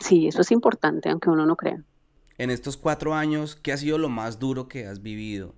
[0.00, 1.80] Sí, eso es importante, aunque uno no crea.
[2.36, 5.54] En estos cuatro años, ¿qué ha sido lo más duro que has vivido?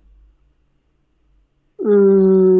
[1.79, 2.54] Mm,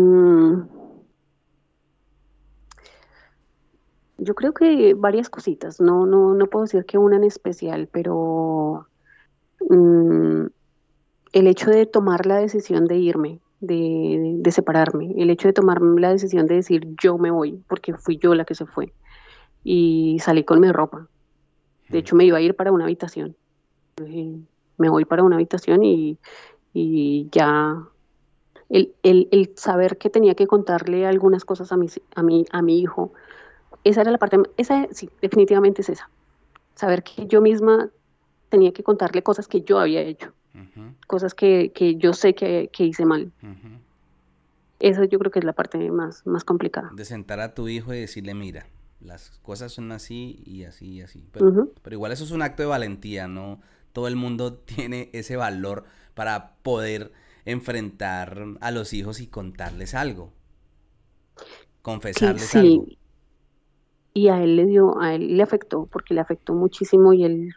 [4.18, 8.88] Yo creo que varias cositas, no, no, no puedo decir que una en especial, pero
[9.70, 10.46] mm,
[11.34, 15.82] el hecho de tomar la decisión de irme, de, de, separarme, el hecho de tomar
[15.82, 18.94] la decisión de decir yo me voy, porque fui yo la que se fue,
[19.64, 21.08] y salí con mi ropa.
[21.90, 23.36] De hecho, me iba a ir para una habitación.
[24.78, 26.18] me voy para una habitación y,
[26.74, 27.86] y ya
[28.70, 32.62] el, el, el, saber que tenía que contarle algunas cosas a mi, a mi, a
[32.62, 33.14] mi hijo,
[33.86, 36.10] esa era la parte, esa sí, definitivamente es esa.
[36.74, 37.90] Saber que yo misma
[38.50, 40.34] tenía que contarle cosas que yo había hecho,
[41.08, 43.32] cosas que, que, yo sé que, que hice mal.
[44.80, 46.90] Esa yo creo que es la parte más, más complicada.
[46.94, 48.66] De sentar a tu hijo y decirle, mira,
[49.00, 51.30] las cosas son así y así y así.
[51.32, 53.62] Pero, pero igual eso es un acto de valentía, ¿no?
[53.94, 57.12] Todo el mundo tiene ese valor para poder
[57.46, 60.34] enfrentar a los hijos y contarles algo.
[61.84, 62.86] Confesarles sí, algo
[64.16, 67.54] y a él le dio, a él le afectó, porque le afectó muchísimo y él,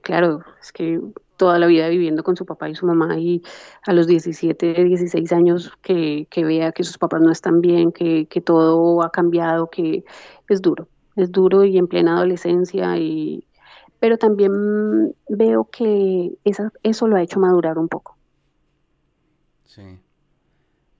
[0.00, 0.98] claro, es que
[1.36, 3.42] toda la vida viviendo con su papá y su mamá y
[3.86, 8.26] a los 17, 16 años que, que vea que sus papás no están bien, que,
[8.26, 10.04] que, todo ha cambiado, que
[10.48, 13.46] es duro, es duro y en plena adolescencia y
[14.00, 18.16] pero también veo que esa, eso lo ha hecho madurar un poco.
[19.64, 19.98] Sí.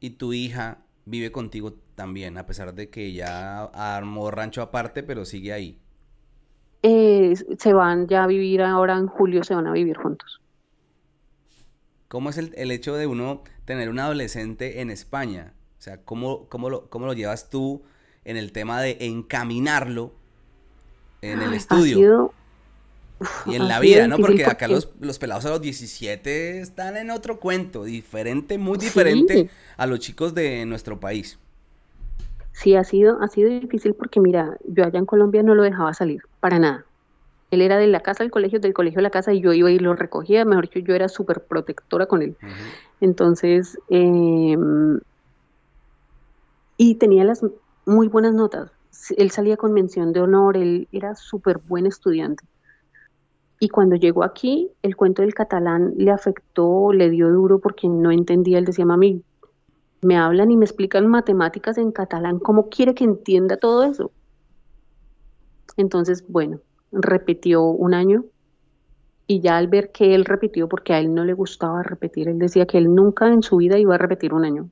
[0.01, 5.25] ¿Y tu hija vive contigo también, a pesar de que ya armó rancho aparte, pero
[5.25, 5.79] sigue ahí.
[6.83, 10.41] Eh, se van ya a vivir ahora en julio, se van a vivir juntos.
[12.09, 15.55] ¿Cómo es el, hecho de uno tener un adolescente en España?
[15.79, 17.83] O sea, ¿cómo, cómo, lo, cómo lo llevas tú
[18.25, 20.15] en el tema de encaminarlo
[21.23, 22.33] en el estudio?
[23.47, 24.19] y en la vida, ¿no?
[24.19, 29.49] Porque, acá los, los, pelados a los 17 están en otro cuento, diferente, muy diferente
[29.77, 31.39] a los chicos de nuestro país.
[32.55, 35.93] Sí, ha sido, ha sido difícil porque mira, yo allá en Colombia no lo dejaba
[35.93, 36.85] salir, para nada.
[37.51, 39.71] Él era de la casa al colegio, del colegio a la casa y yo iba
[39.73, 42.37] y lo recogía, mejor dicho, yo era súper protectora con él.
[43.01, 45.01] Entonces, em,
[46.77, 47.45] y tenía las
[47.87, 48.71] muy buenas notas.
[49.17, 52.45] Él salía con mención de honor, él era súper buen estudiante.
[53.59, 58.13] Y cuando llegó aquí, el cuento del catalán le afectó, le dio duro porque no
[58.13, 58.59] entendía.
[58.59, 59.23] Él decía, mami,
[60.05, 64.13] me hablan y me explican matemáticas en catalán, ¿cómo quiere que entienda todo eso?
[65.77, 66.61] Entonces, bueno,
[66.93, 68.25] repitió un año
[69.27, 72.39] y ya al ver que él repitió, porque a él no le gustaba repetir, él
[72.39, 74.69] decía que él nunca en su vida iba a repetir un año.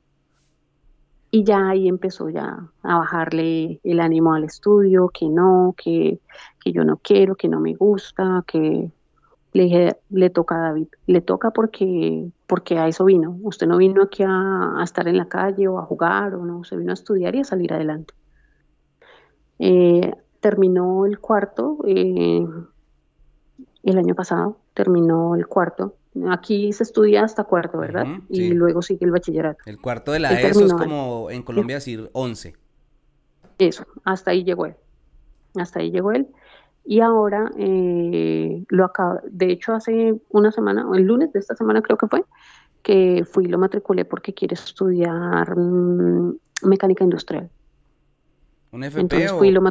[1.30, 6.20] Y ya ahí empezó ya a bajarle el ánimo al estudio, que no, que,
[6.62, 8.91] que yo no quiero, que no me gusta, que
[9.53, 13.39] le dije, le toca a David, le toca porque, porque a eso vino.
[13.43, 16.79] Usted no vino aquí a, estar en la calle o a jugar, o no, usted
[16.79, 18.15] vino a estudiar y a salir adelante.
[19.59, 22.45] Eh, terminó el cuarto eh,
[23.83, 25.97] el año pasado, terminó el cuarto.
[26.31, 28.07] Aquí se estudia hasta cuarto, ¿verdad?
[28.29, 29.63] Y luego sigue el bachillerato.
[29.67, 32.55] El cuarto de la ESO es como en Colombia decir 11.
[33.59, 34.75] Eso, hasta ahí llegó él.
[35.57, 36.29] Hasta ahí llegó él.
[36.85, 41.55] Y ahora eh, lo acabo, de hecho hace una semana, o el lunes de esta
[41.55, 42.24] semana creo que fue,
[42.83, 47.49] que fui y lo matriculé porque quiere estudiar mm, mecánica industrial.
[48.72, 49.39] ¿Un FP o...
[49.39, 49.62] fui lo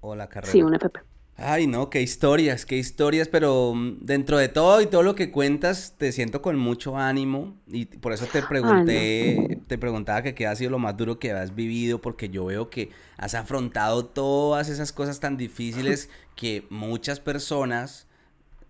[0.00, 0.50] o la carrera?
[0.50, 1.00] Sí, una FP.
[1.40, 5.30] Ay, no, qué historias, qué historias, pero mm, dentro de todo y todo lo que
[5.30, 10.48] cuentas, te siento con mucho ánimo y por eso te pregunté, te preguntaba que qué
[10.48, 14.68] ha sido lo más duro que has vivido, porque yo veo que has afrontado todas
[14.68, 18.08] esas cosas tan difíciles que muchas personas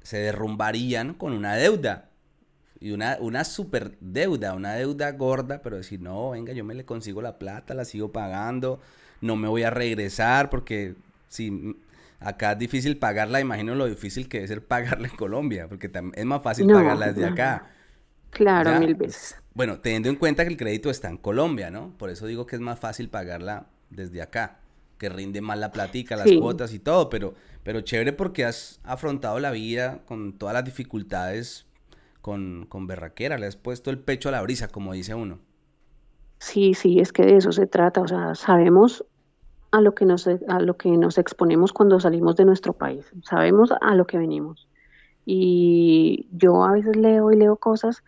[0.03, 2.11] se derrumbarían con una deuda.
[2.81, 6.85] Y una, una super deuda, una deuda gorda, pero decir, no, venga, yo me le
[6.85, 8.79] consigo la plata, la sigo pagando,
[9.23, 10.95] no me voy a regresar porque
[11.29, 11.77] si
[12.21, 16.25] Acá es difícil pagarla, imagino lo difícil que es ser pagarla en Colombia, porque es
[16.25, 17.71] más fácil pagarla desde acá.
[18.31, 19.37] Claro, mil veces.
[19.55, 21.97] Bueno, teniendo en cuenta que el crédito está en Colombia, ¿no?
[21.97, 24.61] Por eso digo que es más fácil pagarla desde acá,
[24.99, 29.39] que rinde más la platica, las cuotas y todo, pero, pero chévere porque has afrontado
[29.39, 31.67] la vida con todas las dificultades
[32.21, 35.39] con, con berraquera, le has puesto el pecho a la brisa, como dice uno.
[36.39, 39.05] Sí, sí, es que de eso se trata, o sea, sabemos
[39.71, 43.11] a lo que nos, a lo que nos exponemos cuando salimos de nuestro país.
[43.23, 44.69] Sabemos a lo que venimos.
[45.27, 48.03] Y yo a veces leo y leo cosas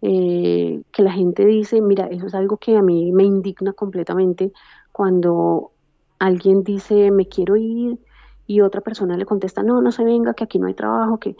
[0.00, 4.52] eh, que la gente dice, mira, eso es algo que a mí me indigna completamente
[4.92, 5.72] cuando
[6.18, 7.98] alguien dice, me quiero ir
[8.46, 11.36] y otra persona le contesta, no, no se venga, que aquí no hay trabajo, que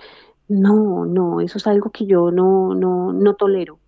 [0.49, 3.79] no, no, eso es algo que yo no, no, no tolero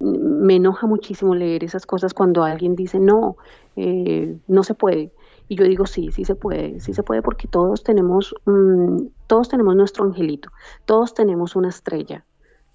[0.00, 3.36] me enoja muchísimo leer esas cosas cuando alguien dice, no,
[3.76, 5.12] eh, no se puede.
[5.48, 9.48] Y yo digo, sí, sí se puede, sí se puede porque todos tenemos, mm, todos
[9.48, 10.50] tenemos nuestro angelito,
[10.86, 12.24] todos tenemos una estrella.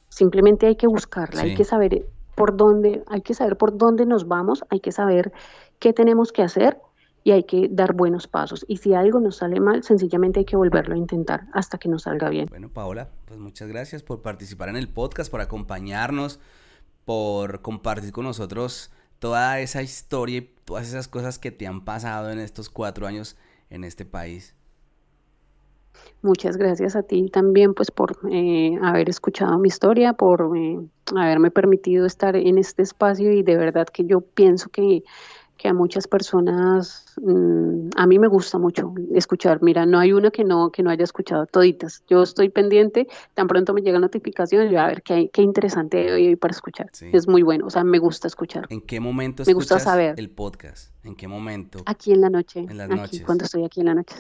[0.10, 2.06] Simplemente hay que buscarla, hay que saber
[2.36, 5.34] por dónde, hay que saber por dónde nos vamos, hay que saber
[5.80, 6.78] qué tenemos que hacer
[7.24, 8.66] y hay que dar buenos pasos.
[8.68, 12.04] Y si algo nos sale mal, sencillamente hay que volverlo a intentar hasta que nos
[12.04, 12.48] salga bien.
[12.50, 16.40] Bueno, Paola, pues muchas gracias por participar en el podcast, por acompañarnos
[17.06, 22.32] por compartir con nosotros toda esa historia y todas esas cosas que te han pasado
[22.32, 23.38] en estos cuatro años
[23.70, 24.56] en este país.
[26.22, 30.80] Muchas gracias a ti también pues por eh, haber escuchado mi historia, por eh,
[31.16, 35.04] haberme permitido estar en este espacio y de verdad que yo pienso que
[35.66, 39.64] que a muchas personas, mm, a mí me gusta mucho escuchar.
[39.64, 42.04] Mira, no hay una que no, que no haya escuchado toditas.
[42.08, 46.36] Yo estoy pendiente, tan pronto me llega notificación, yo a ver qué, qué interesante hoy
[46.36, 46.92] para escuchar.
[47.12, 48.68] Es muy bueno, o sea, me gusta escuchar.
[48.70, 50.14] ¿En qué momento me gusta saber.
[50.20, 50.94] el podcast?
[51.04, 51.80] ¿En qué momento?
[51.88, 52.60] Aquí en la noche.
[52.60, 53.24] En las noches.
[53.24, 54.18] Cuando estoy aquí en la noche.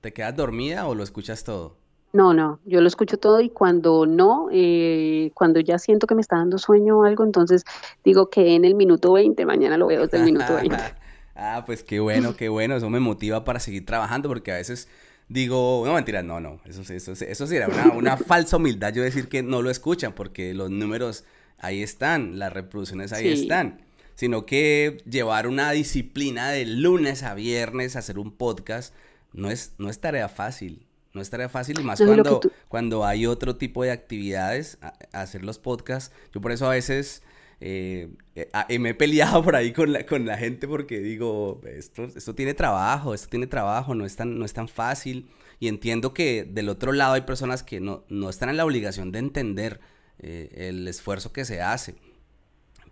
[0.00, 1.76] ¿Te quedas dormida o lo escuchas todo?
[2.12, 6.20] No, no, yo lo escucho todo y cuando no, eh, cuando ya siento que me
[6.20, 7.64] está dando sueño o algo, entonces
[8.04, 10.76] digo que en el minuto 20, mañana lo veo desde el minuto 20.
[11.36, 14.88] ah, pues qué bueno, qué bueno, eso me motiva para seguir trabajando porque a veces
[15.28, 19.28] digo, no mentiras, no, no, eso, eso, eso sería una, una falsa humildad yo decir
[19.28, 21.24] que no lo escuchan porque los números
[21.62, 23.80] ahí están, las reproducciones ahí están,
[24.14, 28.92] sino que llevar una disciplina de lunes a viernes, hacer un podcast,
[29.32, 30.84] no es, no es tarea fácil.
[31.14, 34.78] No es tarea fácil y más cuando, cuando hay otro tipo de actividades,
[35.12, 36.14] hacer los podcasts.
[36.32, 37.22] Yo por eso a veces
[37.64, 42.04] eh, eh, me he peleado por ahí con la, con la gente porque digo, esto,
[42.04, 45.28] esto tiene trabajo, esto tiene trabajo, no es tan, no es tan fácil.
[45.60, 49.12] Y entiendo que del otro lado hay personas que no, no están en la obligación
[49.12, 49.80] de entender
[50.18, 51.94] eh, el esfuerzo que se hace.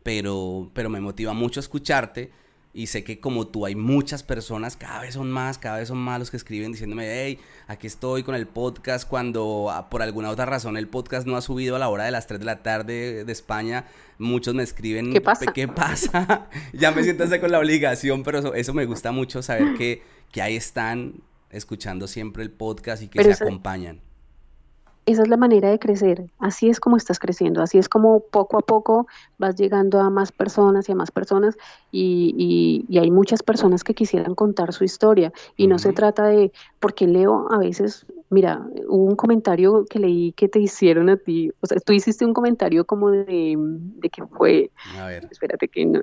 [0.05, 2.31] Pero, pero me motiva mucho escucharte
[2.73, 5.99] y sé que como tú hay muchas personas, cada vez son más, cada vez son
[5.99, 10.31] más los que escriben diciéndome, hey, aquí estoy con el podcast, cuando ah, por alguna
[10.31, 12.63] otra razón el podcast no ha subido a la hora de las 3 de la
[12.63, 13.87] tarde de España,
[14.19, 15.53] muchos me escriben, ¿qué pasa?
[15.53, 16.49] ¿Qué pasa?
[16.73, 20.55] ya me siento con la obligación, pero eso, me gusta mucho saber que, que ahí
[20.55, 21.15] están
[21.51, 24.01] escuchando siempre el podcast y que se acompañan
[25.13, 28.59] esa es la manera de crecer, así es como estás creciendo, así es como poco
[28.59, 29.07] a poco
[29.39, 31.57] vas llegando a más personas y a más personas
[31.91, 37.07] y, hay muchas personas que quisieran contar su historia y no se trata de, porque
[37.07, 41.67] leo a veces, mira, hubo un comentario que leí que te hicieron a ti, o
[41.67, 45.29] sea, tú hiciste un comentario como de, de que fue, a ver.
[45.31, 46.03] espérate que no,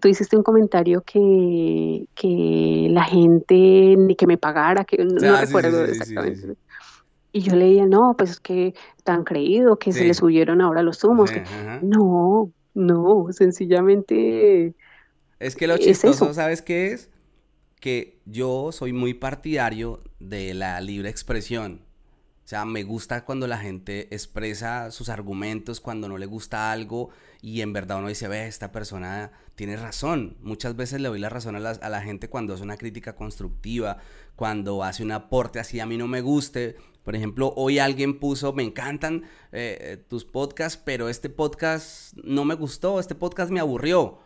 [0.00, 3.54] tú hiciste un comentario que, que la gente
[3.96, 6.56] ni que me pagara, que no, ah, recuerdo exactamente.
[7.38, 8.74] Y yo leía, no, pues es que
[9.04, 11.30] tan creído que se le subieron ahora los humos.
[11.82, 14.74] No, no, sencillamente.
[15.38, 17.10] Es que lo chistoso, ¿sabes qué es?
[17.78, 21.82] Que yo soy muy partidario de la libre expresión.
[22.48, 27.10] O sea, me gusta cuando la gente expresa sus argumentos, cuando no le gusta algo
[27.42, 30.38] y en verdad uno dice, ve, esta persona tiene razón.
[30.40, 33.14] Muchas veces le doy la razón a la, a la gente cuando hace una crítica
[33.14, 33.98] constructiva,
[34.34, 38.54] cuando hace un aporte así a mí no me guste, por ejemplo, hoy alguien puso,
[38.54, 44.20] me encantan eh, tus podcasts, pero este podcast no me gustó, este podcast me aburrió,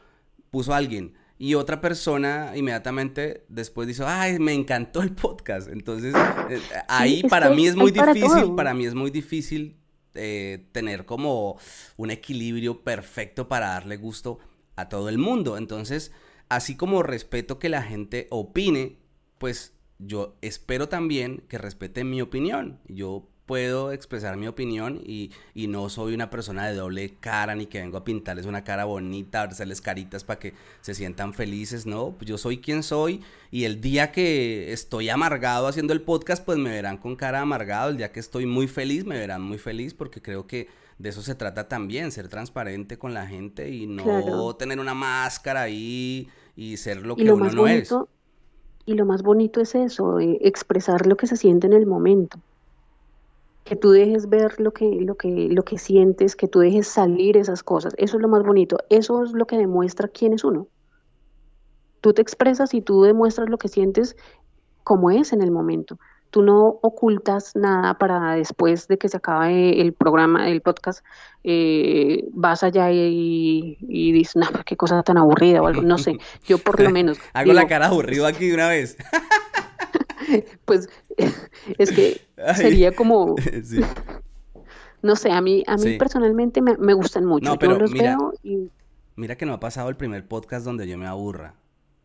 [0.53, 1.15] puso alguien.
[1.43, 5.67] Y otra persona inmediatamente después dice, ay, me encantó el podcast.
[5.67, 6.15] Entonces,
[6.49, 9.77] eh, ahí para mí es muy difícil, para, mí es muy difícil
[10.15, 11.59] eh, tener como
[11.97, 14.39] un equilibrio perfecto para darle gusto
[14.77, 15.59] a todo el mundo.
[15.59, 16.13] Entonces,
[16.49, 18.99] así como respeto que la gente opine,
[19.39, 22.79] pues yo espero también que respeten mi opinión.
[22.87, 27.81] Yo puedo expresar mi opinión y, no soy una persona de doble cara ni que
[27.81, 32.15] vengo a pintarles una cara bonita, a hacerles caritas para que se sientan felices, no,
[32.17, 33.21] pues yo soy quien soy
[33.51, 37.91] y el día que estoy amargado haciendo el podcast pues me verán con cara amargado,
[37.91, 40.69] el día que estoy muy feliz me verán muy feliz porque creo que
[40.99, 45.63] de eso se trata también, ser transparente con la gente y no tener una máscara
[45.63, 47.93] ahí y ser lo que uno no es.
[48.85, 52.41] Y lo más bonito es eso, eh, expresar lo que se siente en el momento
[53.65, 57.37] que tú dejes ver lo que, lo que, lo que sientes, que tú dejes salir
[57.37, 57.95] esas cosas.
[57.97, 58.79] Eso es lo más bonito.
[58.89, 60.67] Eso es lo que demuestra quién es uno.
[62.01, 64.17] Tú te expresas y tú demuestras lo que sientes
[64.83, 65.99] como es en el momento.
[66.31, 71.05] Tú no ocultas nada para después de que se acabe el programa, el podcast,
[71.45, 75.83] eh, vas allá y, dices, no, qué cosa tan aburrida o algo.
[75.83, 77.19] No sé, yo por lo menos.
[77.35, 78.97] Hago la cara aburrida aquí de una vez.
[80.65, 80.89] pues
[81.79, 82.21] es que
[82.55, 83.37] sería como...
[85.03, 87.59] No sé, a mí, a mí personalmente me, gustan mucho.
[87.59, 88.71] pero los mira, veo
[89.17, 91.57] Mira que no ha pasado el primer podcast donde yo me aburra.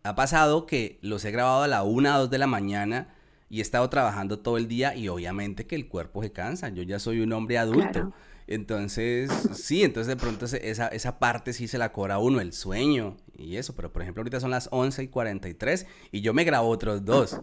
[0.03, 3.13] Ha pasado que los he grabado a la una o dos de la mañana
[3.49, 6.69] y he estado trabajando todo el día y obviamente que el cuerpo se cansa.
[6.69, 8.13] Yo ya soy un hombre adulto.
[8.47, 13.17] Entonces, sí, entonces de pronto esa, esa parte sí se la cobra uno, el sueño
[13.37, 13.75] y eso.
[13.75, 17.41] Pero por ejemplo, ahorita son las 11 y 43 y yo me grabo otros dos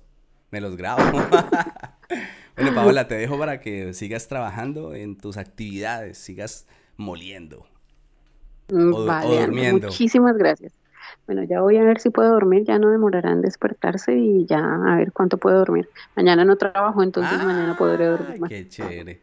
[0.55, 1.03] me los grabo.
[2.57, 7.67] bueno, Paola, te dejo para que sigas trabajando en tus actividades, sigas moliendo.
[8.71, 9.89] Mm, o, vale, durmiendo.
[9.89, 10.73] Muchísimas gracias.
[11.27, 14.95] Bueno, ya voy a ver si puedo dormir, ya no demorarán despertarse y ya a
[14.95, 15.89] ver cuánto puedo dormir.
[16.15, 18.49] Mañana no trabajo, entonces mañana podré dormir más.
[18.49, 19.23] Qué chévere.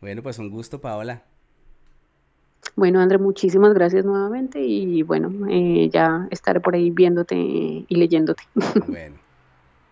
[0.00, 1.22] Bueno, pues un gusto, Paola.
[2.74, 8.42] Bueno, André, muchísimas gracias nuevamente y bueno, eh, ya estaré por ahí viéndote y leyéndote.
[8.88, 9.25] Bueno.